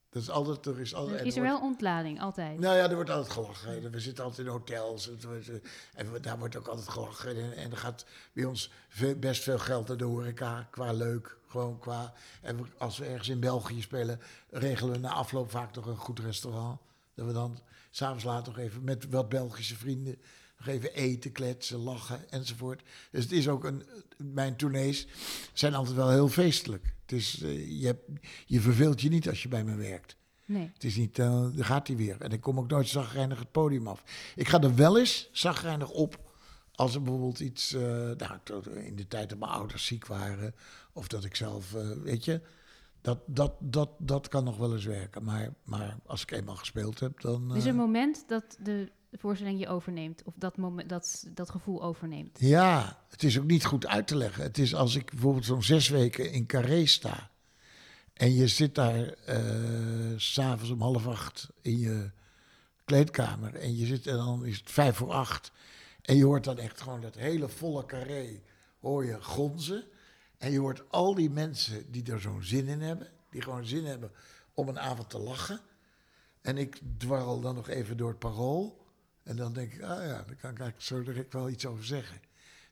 [0.10, 1.20] Dat is altijd, er is altijd...
[1.20, 2.60] en is er wordt- wel ontlading, altijd.
[2.60, 3.92] nou ja, er wordt altijd gelachen.
[3.92, 5.08] We zitten altijd in hotels.
[5.22, 5.56] Wordt, eh,
[5.94, 7.36] En daar wordt ook altijd gelachen.
[7.44, 10.68] En, en er gaat bij ons ve- best veel geld naar de horeca.
[10.72, 11.38] Qua leuk.
[11.48, 12.14] Gewoon qua...
[12.42, 14.20] En we- als we ergens in België spelen...
[14.50, 16.80] regelen we na afloop vaak nog een goed restaurant.
[17.14, 17.60] Dat we dan
[17.92, 20.18] s'avonds laat nog even met wat Belgische vrienden...
[20.58, 22.82] nog even eten, kletsen, lachen enzovoort.
[23.12, 23.84] Dus het is ook een...
[24.18, 25.08] Mijn tournees
[25.54, 26.94] zijn altijd wel heel feestelijk.
[27.02, 28.10] Het is, eh, je, hebt,
[28.46, 30.18] je verveelt je niet als je bij me werkt.
[30.46, 30.72] Nee.
[30.74, 32.22] Het is niet, daar gaat hij weer.
[32.22, 34.04] En ik kom ook nooit zagrijnig het podium af.
[34.36, 36.24] Ik ga er wel eens zagrijnig op
[36.72, 38.40] als er bijvoorbeeld iets, eh, nou,
[38.74, 40.56] in de tijd dat mijn ouders ziek waren,
[40.94, 41.72] of dat ik zelf,
[42.04, 42.42] weet je,
[43.06, 45.24] dat, dat, dat, dat kan nog wel eens werken.
[45.24, 47.50] Maar, maar als ik eenmaal gespeeld heb, dan.
[47.50, 50.24] Er is een eh, moment dat de voorstelling je overneemt.
[50.24, 52.38] Of dat, moment, dat, dat gevoel overneemt.
[52.40, 54.44] Ja, het is ook niet goed uit te leggen.
[54.44, 57.30] Het is als ik bijvoorbeeld zo'n zes weken in Carré sta.
[58.14, 59.14] En je zit daar
[60.18, 62.12] s s'avonds om half acht in je
[62.86, 63.56] kleedkamer.
[63.56, 65.52] En je zit en dan is het vijf voor acht.
[66.02, 68.42] En je hoort dan echt gewoon dat hele volle carré
[68.80, 69.84] hoor je gonzen.
[70.38, 73.08] En je hoort al die mensen die er zo'n zin in hebben.
[73.30, 74.12] Die gewoon zin hebben
[74.54, 75.60] om een avond te lachen.
[76.42, 78.85] En ik dwarrel dan nog even door het parool.
[79.26, 81.86] En dan denk ik, ah ja, daar kan ik eigenlijk zo direct wel iets over
[81.86, 82.18] zeggen.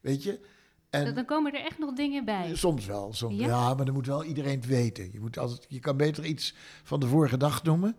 [0.01, 0.39] Weet je?
[0.89, 2.55] En Dan- komen er echt nog dingen bij.
[2.55, 3.13] Soms wel.
[3.13, 3.47] Soms, Ja?
[3.47, 3.73] ja?
[3.73, 5.11] maar dan moet wel iedereen het weten.
[5.11, 7.95] Je, moet altijd, je kan beter iets van de vorige dag noemen.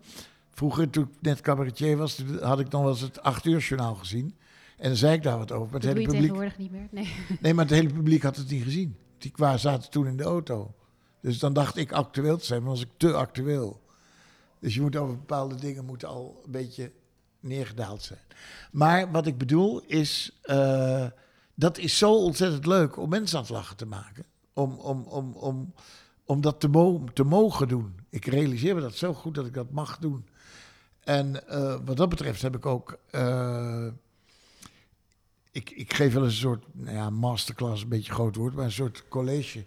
[0.49, 3.95] Vroeger, toen ik net cabaretier was, had ik dan wel eens het acht uur journaal
[3.95, 4.35] gezien.
[4.77, 5.65] En dan zei ik daar wat over.
[5.65, 6.87] Maar het hele je publiek, tegenwoordig niet meer.
[6.91, 7.13] Nee.
[7.41, 8.95] nee, maar het hele publiek had het niet gezien.
[9.17, 10.73] Die kwa zaten toen in de auto.
[11.21, 13.81] Dus dan dacht ik actueel te zijn, maar was ik te actueel.
[14.59, 16.91] Dus je moet over bepaalde dingen moeten al een beetje
[17.45, 18.19] neergedaald zijn.
[18.71, 21.05] Maar wat ik bedoel is, eh,
[21.53, 24.25] dat is zo ontzettend leuk om mensen aan het lachen te maken.
[24.53, 25.73] Om, om, om, om,
[26.25, 27.95] om dat te, te mogen doen.
[28.09, 30.25] Ik realiseer me dat zo goed dat ik dat mag doen.
[31.03, 32.97] En eh, wat dat betreft heb ik ook.
[33.09, 33.87] eh,
[35.51, 38.65] ik, ik geef wel eens een soort nou ja, masterclass, een beetje groot woord, maar
[38.65, 39.65] een soort college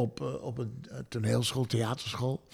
[0.00, 2.46] op, eh, op een eh, toneelschool, theaterschool.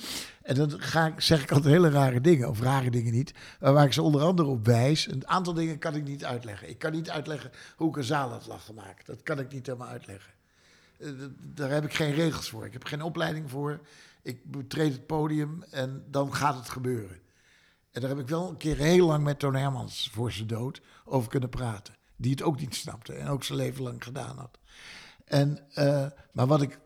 [0.42, 3.84] En dan ga ik, zeg ik altijd hele rare dingen, of rare dingen niet, waar
[3.84, 5.10] ik ze onder andere op wijs.
[5.10, 6.68] Een aantal dingen kan ik niet uitleggen.
[6.68, 9.06] Ik kan niet uitleggen hoe ik een zaal lachen maak.
[9.06, 10.32] Dat kan ik niet helemaal uitleggen.
[10.98, 11.08] Eh,
[11.40, 12.64] Daar heb ik geen regels voor.
[12.66, 13.80] Ik heb geen opleiding voor.
[14.22, 17.18] Ik betreed het podium en dan gaat het gebeuren.
[17.90, 20.80] En daar heb ik wel een keer heel lang met Toon Hermans voor zijn dood
[21.04, 21.94] over kunnen praten.
[22.16, 24.58] Die het ook niet snapte en ook zijn leven lang gedaan had.
[25.24, 25.58] En,
[26.32, 26.78] maar wat ik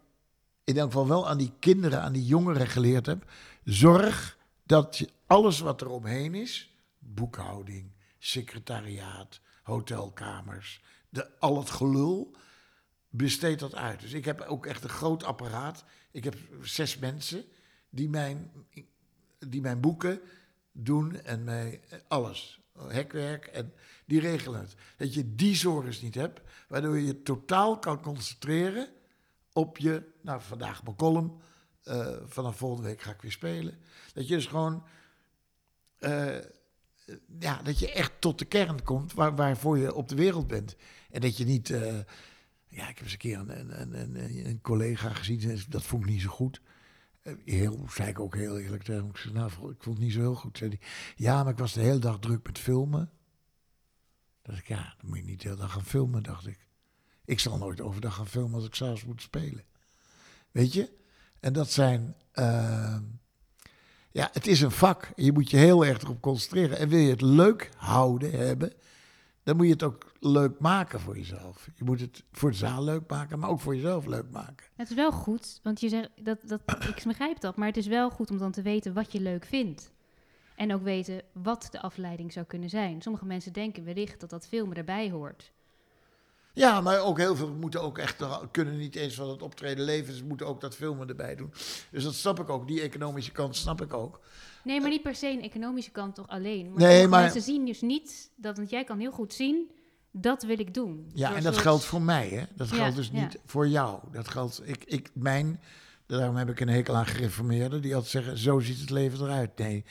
[0.70, 3.30] in elk geval wel aan die kinderen, aan die jongeren geleerd heb.
[3.64, 12.35] Zorg dat je alles wat er omheen is, boekhouding, secretariaat, hotelkamers, de, al het gelul,
[13.09, 14.00] besteed dat uit.
[14.00, 15.85] Dus ik heb ook echt een groot apparaat.
[16.11, 17.44] Ik heb zes mensen
[17.90, 18.50] die mijn,
[19.38, 20.20] die mijn boeken
[20.72, 22.61] doen en mij alles.
[22.88, 23.72] Hekwerk en
[24.04, 24.74] die regelen het.
[24.96, 28.88] Dat je die zorgen niet hebt, waardoor je je totaal kan concentreren
[29.52, 31.40] op je, nou vandaag mijn column,
[31.82, 33.78] eh, vanaf volgende week ga ik weer spelen.
[34.14, 34.84] Dat je dus gewoon,
[35.98, 36.38] eh,
[37.38, 40.76] ja, dat je echt tot de kern komt waar, waarvoor je op de wereld bent.
[41.10, 41.98] En dat je niet, eh,
[42.68, 46.10] ja, ik heb eens een keer een, een, een, een, collega gezien, dat vond ik
[46.10, 46.60] niet zo goed.
[47.44, 49.10] Heel, zei ik ook heel eerlijk tegen hem.
[49.10, 50.58] Ik zei, nou, vond het niet zo heel goed.
[50.58, 53.10] Zei hij, ja, maar ik was de hele dag druk met filmen.
[54.42, 56.69] dacht ik, ja, dan moet je niet de hele dag gaan filmen, dacht ik.
[57.30, 59.64] Ik zal nooit overdag gaan filmen als ik s'avonds moet spelen.
[60.50, 60.90] Weet je?
[61.40, 62.14] En dat zijn...
[62.32, 62.96] eh,
[64.10, 65.12] ja, het is een vak.
[65.16, 66.78] Je moet je heel erg erop concentreren.
[66.78, 68.72] En wil je het leuk houden, hebben...
[69.42, 71.68] dan moet je het ook leuk maken voor jezelf.
[71.74, 74.66] Je moet het voor de zaal leuk maken, maar ook voor jezelf leuk maken.
[74.76, 77.86] Het is wel goed, want je zegt, dat, dat, ik begrijp dat, maar het is
[77.86, 79.92] wel goed om dan te weten wat je leuk vindt.
[80.56, 83.02] En ook weten wat de afleiding zou kunnen zijn.
[83.02, 85.52] Sommige mensen denken wellicht dat dat filmen erbij hoort.
[86.60, 90.14] Ja, maar ook heel veel moeten ook echt, kunnen niet eens van het optreden leven.
[90.14, 91.52] Ze moeten ook dat filmen erbij doen.
[91.90, 92.66] Dus dat snap ik ook.
[92.66, 94.20] Die economische kant snap ik ook.
[94.64, 96.70] Nee, maar niet per se een economische kant toch alleen.
[96.70, 99.70] Maar nee, maar mensen zien dus niet dat, want jij kan heel goed zien,
[100.10, 101.10] dat wil ik doen.
[101.14, 102.44] Ja, en dat geldt voor mij, hè?
[102.56, 104.00] Dat geldt dus niet voor jou.
[104.12, 105.60] Dat geldt, ik, ik, mijn,
[106.06, 109.58] daarom heb ik een hekel aan gereformeerden, die altijd zeggen: zo ziet het leven eruit.
[109.58, 109.84] Nee,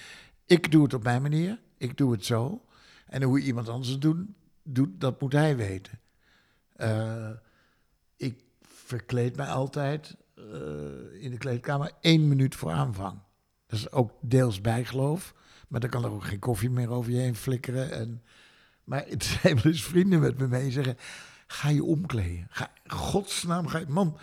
[0.46, 2.62] ik doe het op mijn manier, ik doe het zo.
[3.06, 4.18] En hoe iemand anders het doet,
[4.64, 6.00] doet dat moet hij weten.
[6.82, 7.30] Uh,
[8.16, 13.20] ik verkleed mij altijd uh, in de kleedkamer één minuut voor aanvang.
[13.68, 15.34] Dat is ook deels bijgeloof,
[15.68, 17.92] maar dan kan er ook geen koffie meer over je heen flikkeren.
[17.92, 18.24] En,
[18.84, 20.98] maar het zijn wel eens vrienden met me mee zeggen:
[21.48, 22.48] ga je omkleden.
[22.50, 23.86] Ga, godsnaam, ga je.
[23.88, 24.18] Man,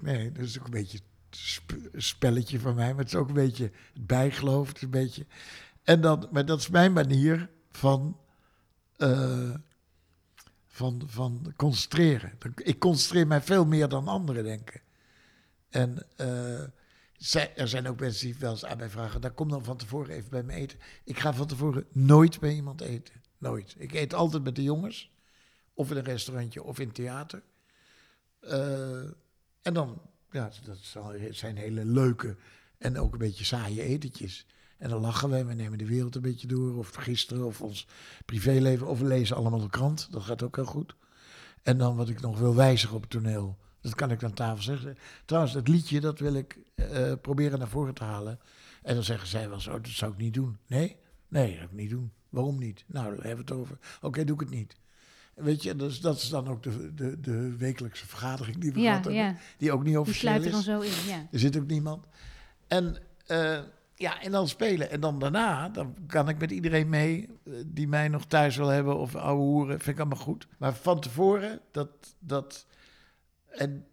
[0.00, 1.00] nee, dat is ook een beetje
[1.92, 4.68] een spelletje van mij, maar het is ook een beetje bijgeloof.
[4.68, 5.26] Het is een beetje.
[5.82, 8.16] En dan, maar dat is mijn manier van.
[10.72, 12.32] Van, van concentreren.
[12.56, 14.80] Ik concentreer mij veel meer dan anderen denken.
[15.68, 16.60] En uh,
[17.56, 20.14] er zijn ook mensen die wel eens aan mij vragen: daar kom dan van tevoren
[20.14, 20.78] even bij me eten.
[21.04, 23.14] Ik ga van tevoren nooit bij iemand eten.
[23.38, 23.74] Nooit.
[23.78, 25.10] Ik eet altijd met de jongens.
[25.74, 27.42] Of in een restaurantje of in theater.
[28.40, 29.02] Uh,
[29.62, 30.78] en dan, ja, dat
[31.30, 32.36] zijn hele leuke
[32.78, 34.46] en ook een beetje saaie etentjes.
[34.82, 36.76] En dan lachen we, we nemen de wereld een beetje door.
[36.76, 37.86] Of gisteren, of ons
[38.24, 38.86] privéleven.
[38.86, 40.08] Of we lezen allemaal de krant.
[40.10, 40.94] Dat gaat ook heel goed.
[41.62, 43.58] En dan wat ik nog wil wijzigen op het toneel.
[43.80, 44.98] Dat kan ik aan tafel zeggen.
[45.24, 48.38] Trouwens, dat liedje, dat wil ik uh, proberen naar voren te halen.
[48.82, 50.58] En dan zeggen zij wel zo, dat zou ik niet doen.
[50.66, 50.96] Nee?
[51.28, 52.12] Nee, dat zou ik niet doen.
[52.28, 52.84] Waarom niet?
[52.86, 53.78] Nou, daar hebben we het over.
[54.00, 54.76] Oké, doe ik het niet.
[55.34, 58.90] Weet je, dus dat is dan ook de, de, de wekelijkse vergadering die we ja,
[58.90, 59.38] gehad hebben.
[59.58, 61.28] Die ook niet officieel die sluit er dan zo in, ja.
[61.32, 62.06] Er zit ook niemand.
[62.66, 62.96] En...
[63.28, 63.58] Uh,
[64.02, 64.90] ja, en dan spelen.
[64.90, 68.68] En dan daarna, dan kan ik met iedereen mee eh, die mij nog thuis wil
[68.68, 69.80] hebben of ouwe hoeren.
[69.80, 70.46] Vind ik allemaal goed.
[70.58, 71.88] Maar van tevoren, dat...
[72.18, 72.66] dat
[73.48, 73.86] en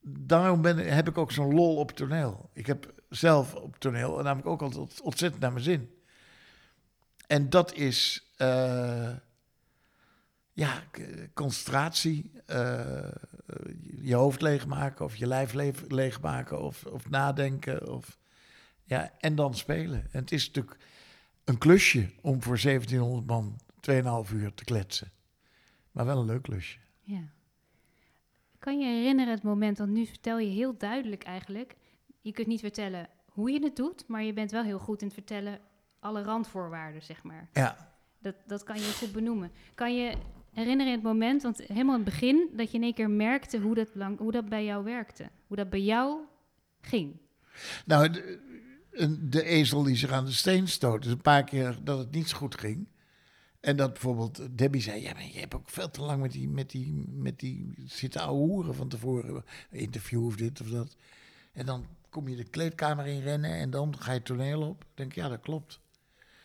[0.00, 2.50] daarom ben, heb ik ook zo'n lol op toneel.
[2.52, 5.90] Ik heb zelf op toneel en namelijk ook altijd ontzettend naar mijn zin.
[7.26, 8.28] En dat is...
[8.38, 9.10] Uh,
[10.52, 10.82] ja,
[11.34, 13.10] concentratie, uh,
[14.00, 15.52] je hoofd leegmaken of je lijf
[15.88, 17.88] leegmaken of, of nadenken.
[17.88, 18.17] Of,
[18.88, 20.06] ja, en dan spelen.
[20.12, 20.76] En het is natuurlijk
[21.44, 23.58] een klusje om voor 1700 man
[24.26, 25.10] 2,5 uur te kletsen.
[25.90, 26.78] Maar wel een leuk klusje.
[27.02, 27.22] Ja.
[28.58, 31.76] Kan je herinneren het moment, want nu vertel je heel duidelijk eigenlijk.
[32.20, 35.06] Je kunt niet vertellen hoe je het doet, maar je bent wel heel goed in
[35.06, 35.60] het vertellen
[36.00, 37.48] alle randvoorwaarden, zeg maar.
[37.52, 37.96] Ja.
[38.18, 39.50] Dat, dat kan je goed benoemen.
[39.74, 40.16] Kan je
[40.52, 43.58] herinneren in het moment, want helemaal in het begin, dat je in één keer merkte
[43.58, 45.30] hoe dat, lang, hoe dat bij jou werkte?
[45.46, 46.20] Hoe dat bij jou
[46.80, 47.16] ging?
[47.86, 48.10] Nou,
[49.20, 51.02] de ezel die zich aan de steen stoot.
[51.02, 52.88] Dus een paar keer dat het niet zo goed ging.
[53.60, 56.48] En dat bijvoorbeeld Debbie zei: Ja, maar je hebt ook veel te lang met die,
[56.48, 59.44] met die, met die zitten ouwe hoeren van tevoren.
[59.70, 60.96] Interview of dit of dat.
[61.52, 64.84] En dan kom je de kleedkamer in rennen en dan ga je toneel op.
[64.94, 65.80] denk ja, dat klopt.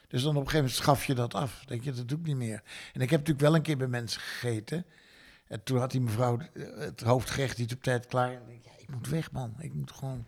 [0.08, 1.64] Dus dan op een gegeven moment schaf je dat af.
[1.66, 2.64] denk je, dat doe ik niet meer.
[2.94, 4.86] En ik heb natuurlijk wel een keer bij mensen gegeten.
[5.48, 6.40] En toen had die mevrouw
[6.78, 8.32] het hoofdgerecht niet op tijd klaar.
[8.32, 9.56] En ik denk, ja, ik moet weg, man.
[9.60, 10.26] Ik moet gewoon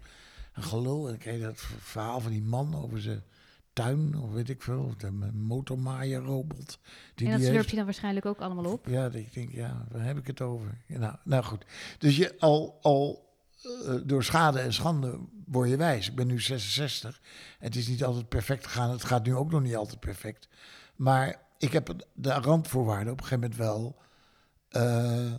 [0.56, 1.08] een gelul.
[1.08, 3.24] En ik kreeg dat verhaal van die man over zijn
[3.74, 6.80] tuin, of weet ik veel, de motormaaier-robot.
[7.16, 8.86] En dat slurp je dan waarschijnlijk ook allemaal op?
[8.88, 10.78] Ja, ik denk, ja, waar heb ik het over?
[10.88, 11.66] nou, nou goed.
[11.98, 13.34] Dus je al, al
[13.66, 16.08] uh, door schade en schande word je wijs.
[16.08, 17.22] Ik ben nu 66.
[17.60, 18.92] Het is niet altijd perfect gegaan.
[18.92, 20.48] Het gaat nu ook nog niet altijd perfect.
[20.96, 24.04] Maar ik heb de randvoorwaarden op een gegeven moment wel...
[24.72, 25.34] Uh,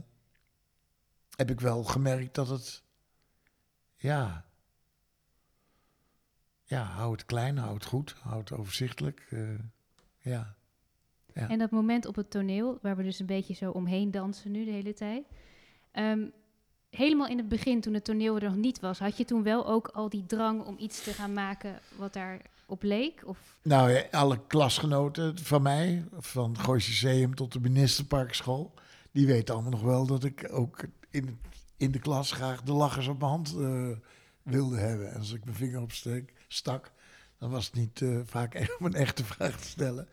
[1.36, 2.82] heb ik wel gemerkt dat het...
[3.96, 4.45] Ja,
[6.66, 9.26] ja, hou het klein, hou het goed, hou het overzichtelijk.
[9.30, 9.48] Uh,
[10.18, 10.54] ja.
[11.34, 11.48] ja.
[11.48, 14.64] En dat moment op het toneel, waar we dus een beetje zo omheen dansen nu
[14.64, 15.24] de hele tijd.
[15.92, 16.32] Um,
[16.90, 19.66] helemaal in het begin, toen het toneel er nog niet was, had je toen wel
[19.66, 23.22] ook al die drang om iets te gaan maken wat daar op leek?
[23.26, 23.56] Of?
[23.62, 28.74] Nou, ja, alle klasgenoten van mij, van Goois Lyceum tot de ministerparkschool,
[29.12, 31.38] die weten allemaal nog wel dat ik ook in,
[31.76, 33.88] in de klas graag de lachers op mijn hand uh,
[34.42, 35.10] wilde hebben.
[35.10, 36.92] En als ik mijn vinger opsteek, stak,
[37.38, 40.08] dan was het niet uh, vaak om een echte vraag te stellen.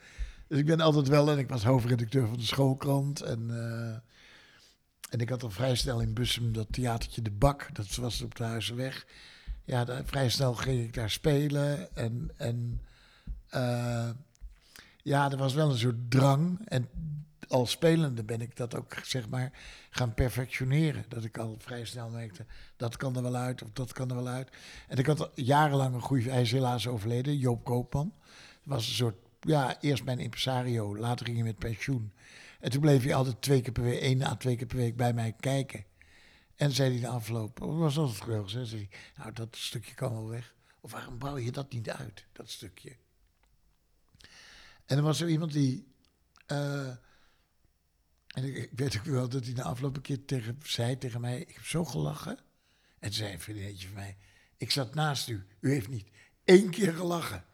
[0.47, 3.21] Dus ik ben altijd wel, en ik was hoofdredacteur van de schoolkrant.
[3.21, 3.95] En, uh,
[5.09, 8.35] en ik had al vrij snel in Bussum dat theatertje De Bak, dat was op
[8.35, 9.05] de Huizenweg.
[9.63, 11.95] Ja, daar, vrij snel ging ik daar spelen.
[11.95, 12.81] En, en
[13.55, 14.09] uh,
[15.01, 16.59] ja, er was wel een soort drang.
[16.65, 16.89] En
[17.47, 19.51] als spelende ben ik dat ook zeg maar
[19.89, 21.05] gaan perfectioneren.
[21.07, 24.15] Dat ik al vrij snel merkte, dat kan er wel uit of dat kan er
[24.15, 24.49] wel uit.
[24.87, 28.13] En ik had jarenlang een goede, hij is helaas overleden, Joop Koopman.
[28.63, 32.13] Was een soort, ja, eerst mijn impresario, later ging hij met pensioen.
[32.59, 34.95] En toen bleef hij altijd twee keer per week, één à twee keer per week
[34.95, 35.85] bij mij kijken.
[36.55, 38.49] En zei hij de afloop, dat was altijd geweldig.
[38.49, 40.53] Zei hij, nou dat stukje kan wel weg.
[40.81, 42.95] Of waarom bouw je dat niet uit, dat stukje?
[44.85, 45.91] En er was zo iemand die...
[46.51, 46.89] Uh,
[48.33, 51.39] en ik, weet ook wel dat hij de afloop een keer tegen, zei tegen mij...
[51.39, 52.39] Ik heb zo gelachen.
[52.99, 54.17] En zei een vriendinnetje van mij...
[54.57, 55.45] Ik zat naast u.
[55.59, 56.09] U heeft niet
[56.43, 57.45] één keer gelachen.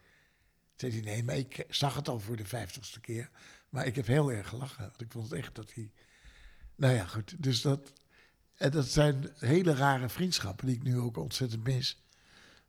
[0.75, 3.29] Toen zei hij, nee, maar ik zag het al voor de vijftigste keer.
[3.69, 4.83] Maar ik heb heel erg gelachen.
[4.83, 5.91] Want ik vond het echt dat hij...
[6.75, 7.43] Nou ja, goed.
[7.43, 7.93] Dus dat...
[8.55, 12.03] En dat zijn hele rare vriendschappen die ik nu ook ontzettend mis.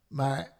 [0.07, 0.53] Maar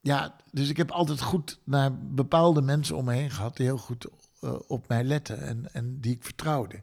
[0.00, 3.78] ja, dus ik heb altijd goed naar bepaalde mensen om me heen gehad die heel
[3.78, 4.06] goed
[4.40, 6.82] uh, op mij letten en, en die ik vertrouwde.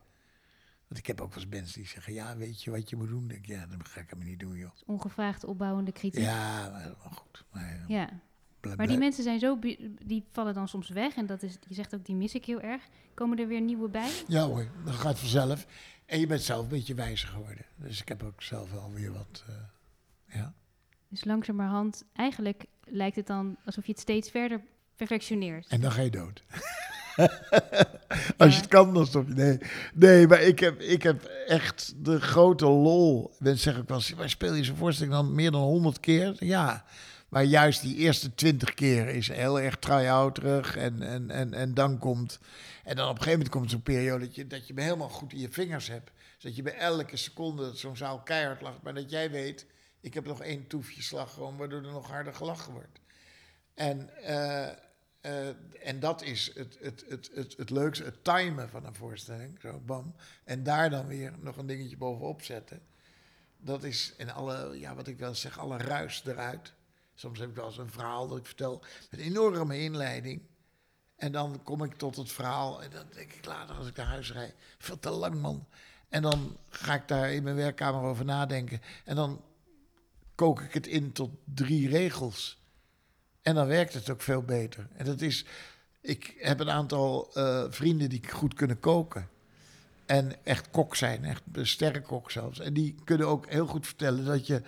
[0.94, 3.08] Want ik heb ook wel eens mensen die zeggen, ja, weet je wat je moet
[3.08, 3.28] doen?
[3.28, 4.72] denk ik, ja, dat ga ik hem niet doen, joh.
[4.86, 6.24] Ongevraagd opbouwende kritiek.
[6.24, 7.46] Ja, maar goed.
[7.52, 8.10] Maar, ja.
[8.78, 9.60] Maar die mensen zijn zo,
[10.06, 11.16] die vallen dan soms weg.
[11.16, 12.82] En dat is, je zegt ook, die mis ik heel erg.
[13.14, 14.10] Komen er weer nieuwe bij?
[14.28, 15.68] Ja hoor, dat gaat vanzelf.
[16.06, 17.66] En je bent zelf een beetje wijzer geworden.
[17.76, 19.56] Dus ik heb ook zelf wel weer wat, uh,
[20.36, 20.54] ja.
[21.08, 24.62] Dus langzamerhand, eigenlijk lijkt het dan alsof je het steeds verder
[24.96, 25.68] perfectioneert.
[25.68, 26.44] En dan ga je dood.
[28.38, 29.34] Als je het kan, dan stop je.
[29.34, 29.58] Nee,
[29.94, 33.32] nee maar ik heb, ik heb echt de grote lol.
[33.40, 36.36] Mensen zeggen ook wel eens, speel je zo'n voorstelling dan meer dan honderd keer?
[36.40, 36.86] Ja,
[37.34, 40.76] maar juist die eerste twintig keer is heel erg try-out terug.
[40.76, 42.40] En, en, en, en dan komt...
[42.84, 45.10] En dan op een gegeven moment komt zo'n periode dat je, dat je me helemaal
[45.10, 46.12] goed in je vingers hebt.
[46.40, 48.82] dat je bij elke seconde zo'n zaal keihard lacht.
[48.82, 49.66] Maar dat jij weet,
[50.02, 53.00] ik heb nog één toefje slag gewoon, waardoor er nog harder gelachen wordt.
[53.74, 54.68] En, uh,
[55.26, 55.48] uh,
[55.88, 59.60] en dat is het, het, het, het, het leukste, het timen van een voorstelling.
[59.62, 60.16] Zo, bam.
[60.44, 62.82] En daar dan weer nog een dingetje bovenop zetten.
[63.58, 66.74] Dat is in alle, ja, wat ik wel zeg, alle ruis eruit.
[67.14, 70.42] Soms heb ik wel eens een verhaal dat ik vertel met een enorme inleiding.
[71.16, 74.06] En dan kom ik tot het verhaal en dan denk ik later als ik naar
[74.06, 75.68] huis rijd, veel te lang man.
[76.10, 78.82] En dan ga ik daar in mijn werkkamer over nadenken.
[79.06, 79.42] En dan
[80.36, 82.63] kook ik het in tot drie regels.
[83.44, 84.88] En dan werkt het ook veel beter.
[84.96, 85.46] En dat is,
[86.02, 89.30] ik heb een aantal uh, vrienden die goed kunnen koken.
[90.06, 92.60] En echt kok zijn, echt een sterrenkok zelfs.
[92.60, 94.62] En die kunnen ook heel goed vertellen dat je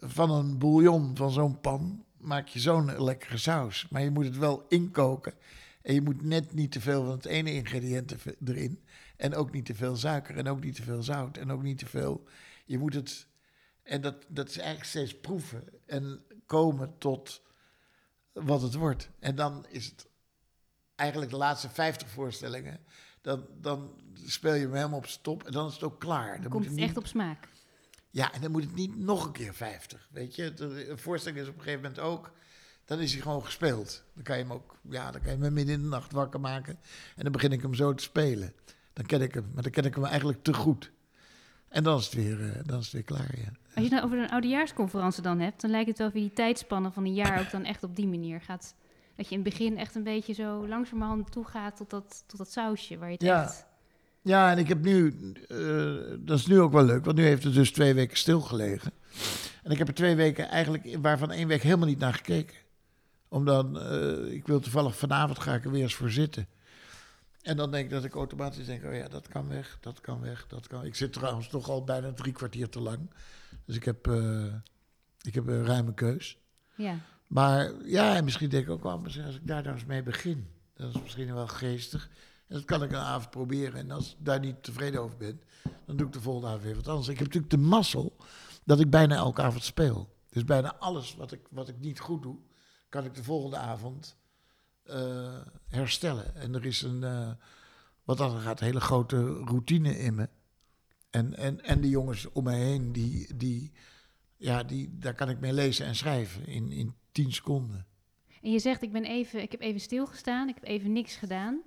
[0.00, 3.86] van een bouillon, van zo'n pan, maak je zo'n lekkere saus.
[3.90, 5.34] Maar je moet het wel inkoken.
[5.82, 8.80] En je moet net niet te veel van het ene ingrediënt erin.
[9.16, 10.36] En ook niet te veel suiker.
[10.36, 11.36] En ook niet te veel zout.
[11.36, 12.24] En ook niet te veel.
[12.64, 13.26] Je moet het.
[13.82, 15.64] En dat, dat is eigenlijk steeds proeven.
[15.86, 17.42] En komen tot
[18.34, 19.08] wat het wordt.
[19.18, 20.06] En dan is het
[20.94, 22.80] eigenlijk de laatste 50 voorstellingen.
[23.20, 23.90] Dan, dan
[24.24, 26.40] speel je hem helemaal op stop en dan is het ook klaar.
[26.40, 27.48] Dan komt het, echt op smaak.
[28.10, 30.08] Ja, en dan moet het niet nog een keer 50.
[30.10, 32.32] Weet je, de voorstelling is op een gegeven moment ook.
[32.84, 34.02] Dan is hij gewoon gespeeld.
[34.14, 36.40] Dan kan je hem ook, ja, dan kan je hem midden in de nacht wakker
[36.40, 36.78] maken.
[37.16, 38.52] En dan begin ik hem zo te spelen.
[38.92, 40.92] Dan ken ik hem, maar dan ken ik hem eigenlijk te goed.
[41.68, 43.52] En dan is het weer, uh, dan is het weer klaar, ja.
[43.74, 46.20] Als je het nou over een oudejaarsconferentie dan hebt, dan lijkt het wel of je
[46.20, 48.74] die tijdspannen van een jaar ook dan echt op die manier gaat.
[49.16, 52.38] Dat je in het begin echt een beetje zo langzamerhand toe gaat tot dat, tot
[52.38, 53.42] dat sausje waar je het ja.
[53.42, 53.66] echt...
[54.22, 55.14] Ja, en ik heb nu,
[55.48, 58.92] uh, dat is nu ook wel leuk, want nu heeft het dus twee weken stilgelegen.
[59.62, 62.56] En ik heb er twee weken eigenlijk, waarvan één week helemaal niet naar gekeken.
[63.28, 66.46] Omdat, uh, ik wil toevallig vanavond ga ik er weer eens voor zitten.
[67.44, 70.20] En dan denk ik dat ik automatisch denk, oh ja, dat kan weg, dat kan
[70.20, 70.84] weg, dat kan.
[70.84, 73.10] Ik zit trouwens toch al bijna drie kwartier te lang.
[73.64, 74.54] Dus ik heb, uh,
[75.22, 76.38] ik heb een ruime keus.
[76.74, 76.98] Ja.
[77.26, 80.48] Maar ja, en misschien denk ik ook wel, als ik daar nou eens mee begin,
[80.74, 82.10] dat is misschien wel geestig.
[82.46, 83.80] En dat kan ik een avond proberen.
[83.80, 85.40] En als ik daar niet tevreden over ben,
[85.86, 87.08] dan doe ik de volgende avond weer wat anders.
[87.08, 88.16] Ik heb natuurlijk de mazzel
[88.64, 90.14] dat ik bijna elke avond speel.
[90.28, 92.36] Dus bijna alles wat ik, wat ik niet goed doe,
[92.88, 94.16] kan ik de volgende avond
[94.90, 96.34] uh, herstellen.
[96.34, 97.30] En er is een, uh,
[98.04, 100.28] wat dan gaat, hele grote routine in me.
[101.10, 103.72] En, en, en de jongens om mij heen, die, die,
[104.36, 107.86] ja, die, daar kan ik mee lezen en schrijven in, in tien seconden.
[108.42, 111.62] En je zegt, ik, ben even, ik heb even stilgestaan, ik heb even niks gedaan.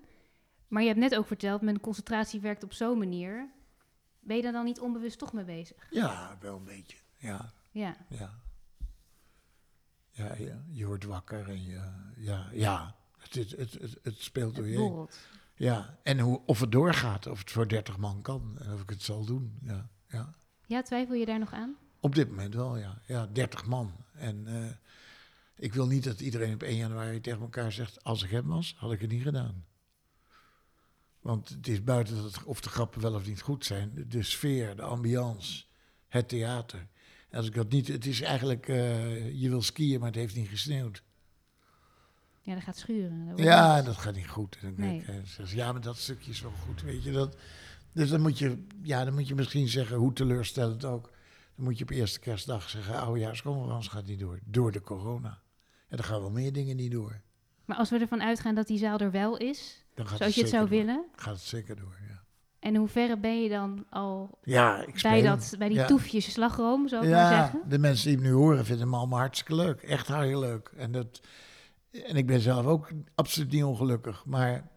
[0.67, 3.49] Maar je hebt net ook verteld, mijn concentratie werkt op zo'n manier.
[4.19, 5.87] Ben je daar dan niet onbewust toch mee bezig?
[5.89, 6.97] Ja, wel een beetje.
[7.15, 7.53] Ja.
[7.71, 7.95] Ja.
[8.09, 8.39] Ja.
[10.11, 11.81] Ja, ja je wordt wakker en je,
[12.15, 12.95] ja, ja.
[13.33, 15.07] Het, het, het, het speelt door je heen.
[15.55, 18.89] Ja, en hoe, of het doorgaat, of het voor 30 man kan en of ik
[18.89, 19.57] het zal doen.
[19.61, 20.35] Ja, ja.
[20.65, 21.75] ja twijfel je daar nog aan?
[21.99, 23.01] Op dit moment wel, ja.
[23.05, 23.91] Ja, 30 man.
[24.13, 24.65] En uh,
[25.55, 28.75] ik wil niet dat iedereen op 1 januari tegen elkaar zegt: Als ik hem was,
[28.77, 29.65] had ik het niet gedaan.
[31.19, 33.91] Want het is buiten dat het- of de grappen wel of niet goed zijn.
[33.93, 35.63] de- De sfeer, de ambiance,
[36.07, 36.87] het theater.
[37.29, 37.87] En als ik dat niet...
[37.87, 38.67] Het is eigenlijk...
[38.67, 41.03] eh, je wil skiën, maar het heeft niet gesneeuwd.
[42.47, 43.27] Ja, dat gaat schuren.
[43.27, 44.57] Dat Ja, dat gaat niet goed.
[44.61, 45.03] En dan Nee.
[45.05, 47.11] denk ik, eh, zeg, ja, maar dat stukje is wel goed, weet je.
[47.11, 47.35] Dat,
[47.91, 51.03] dus dan moet je, ja, dan moet je misschien zeggen, hoe teleurstellend ook.
[51.55, 54.39] Dan moet je op eerste kerstdag zeggen, oudejaarsconferentie gaat niet door.
[54.45, 55.39] Door de corona.
[55.87, 57.21] En dan gaan wel meer dingen niet door.
[57.65, 60.41] Maar als we ervan uitgaan dat die zaal er wel is, Dan gaat zoals je
[60.41, 60.77] het zou door.
[60.77, 62.23] willen, Gaat het zeker door, ja.
[62.59, 65.85] en in hoeverre ben je dan al Ja, ik bij, dat, bij die ja.
[65.85, 67.69] toefjes slagroom, zou ik maar Ja, zeggen?
[67.69, 69.81] de mensen die hem nu horen vinden hem allemaal hartstikke leuk.
[69.81, 70.71] Echt heel leuk.
[70.77, 71.21] En, dat,
[71.91, 74.25] en ik ben zelf ook absoluut niet ongelukkig.
[74.25, 74.71] Maar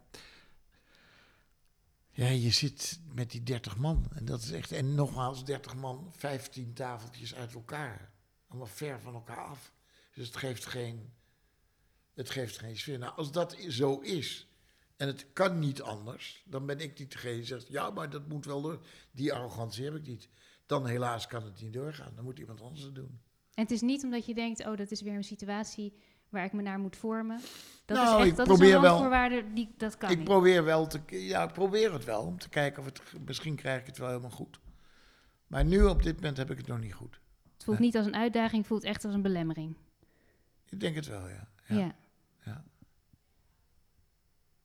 [2.11, 4.06] ja, je zit met die 30 man.
[4.14, 4.72] En dat is echt.
[4.72, 8.12] En nogmaals, 30 man, 15 tafeltjes uit elkaar.
[8.48, 9.72] Allemaal ver van elkaar af.
[10.14, 11.12] Dus het geeft geen.
[12.14, 12.98] Het geeft geen sfeer.
[12.98, 14.48] Nou, als dat zo is.
[14.96, 16.44] En het kan niet anders.
[16.46, 17.68] Dan ben ik niet degene die zegt.
[17.68, 18.86] Ja, maar dat moet wel door.
[19.11, 20.28] Die arrogantie heb ik niet.
[20.66, 22.14] Dan helaas kan het niet doorgaan.
[22.14, 23.20] Dan moet iemand anders het doen.
[23.54, 25.94] En het is niet omdat je denkt, oh, dat is weer een situatie
[26.31, 27.41] waar ik me naar moet vormen.
[27.85, 30.24] Dat Nou, is echt ik dat is een wel- die, dat kan ik niet.
[30.26, 33.81] probeer wel te, ja, ik probeer het wel om te kijken of het, misschien krijg
[33.81, 34.61] ik het wel helemaal goed.
[35.47, 37.20] Maar nu op dit moment heb ik het nog niet goed.
[37.55, 39.74] Het voelt niet als een uitdaging, het voelt echt als een belemmering.
[40.68, 41.49] Ik denk het wel, ja.
[41.66, 41.76] Ja.
[41.78, 41.95] Ja.
[42.45, 42.64] ja.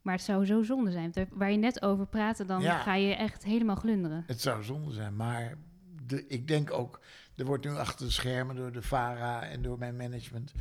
[0.01, 1.13] Maar het zou zo zonde zijn.
[1.31, 2.77] Waar je net over praatte, dan Ja.
[2.79, 4.23] ga je echt helemaal glunderen.
[4.27, 5.57] Het zou zonde zijn, maar
[6.05, 6.99] de, ik denk ook,
[7.35, 10.53] er wordt nu achter de schermen door de VARA en door mijn management,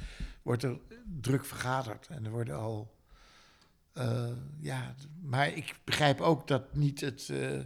[0.43, 0.79] wordt er
[1.21, 2.07] druk vergaderd.
[2.07, 2.95] En er worden al,
[3.93, 4.29] eh,
[4.61, 7.61] ja, maar ik begrijp ook dat niet het eh,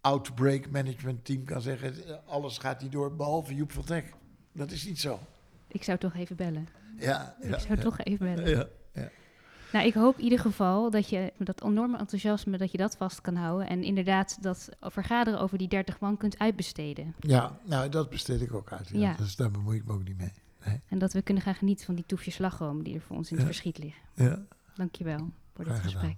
[0.00, 4.14] outbreak management team kan zeggen, eh, alles gaat niet door, behalve Joep van Teck.
[4.52, 5.20] Dat is niet zo.
[5.68, 6.68] Ik zou toch even bellen.
[6.98, 8.50] Ja, ik zou toch even bellen.
[8.50, 8.66] ja.
[9.72, 13.20] Nou, ik hoop in ieder geval dat je dat enorme enthousiasme, dat je dat vast
[13.20, 13.68] kan houden.
[13.68, 17.14] En inderdaad dat vergaderen over die 30 man kunt uitbesteden.
[17.20, 18.88] Ja, nou, dat besteed ik ook uit.
[18.88, 18.98] Ja.
[18.98, 19.14] Ja.
[19.16, 20.32] Dus daar bemoei ik me ook niet mee.
[20.88, 23.36] En dat we kunnen gaan genieten van die toefjes slagroom die er voor ons in
[23.36, 23.52] het Ja.
[23.52, 24.02] verschiet liggen.
[24.14, 24.42] Ja.
[24.74, 26.16] Dankjewel voor dit gesprek.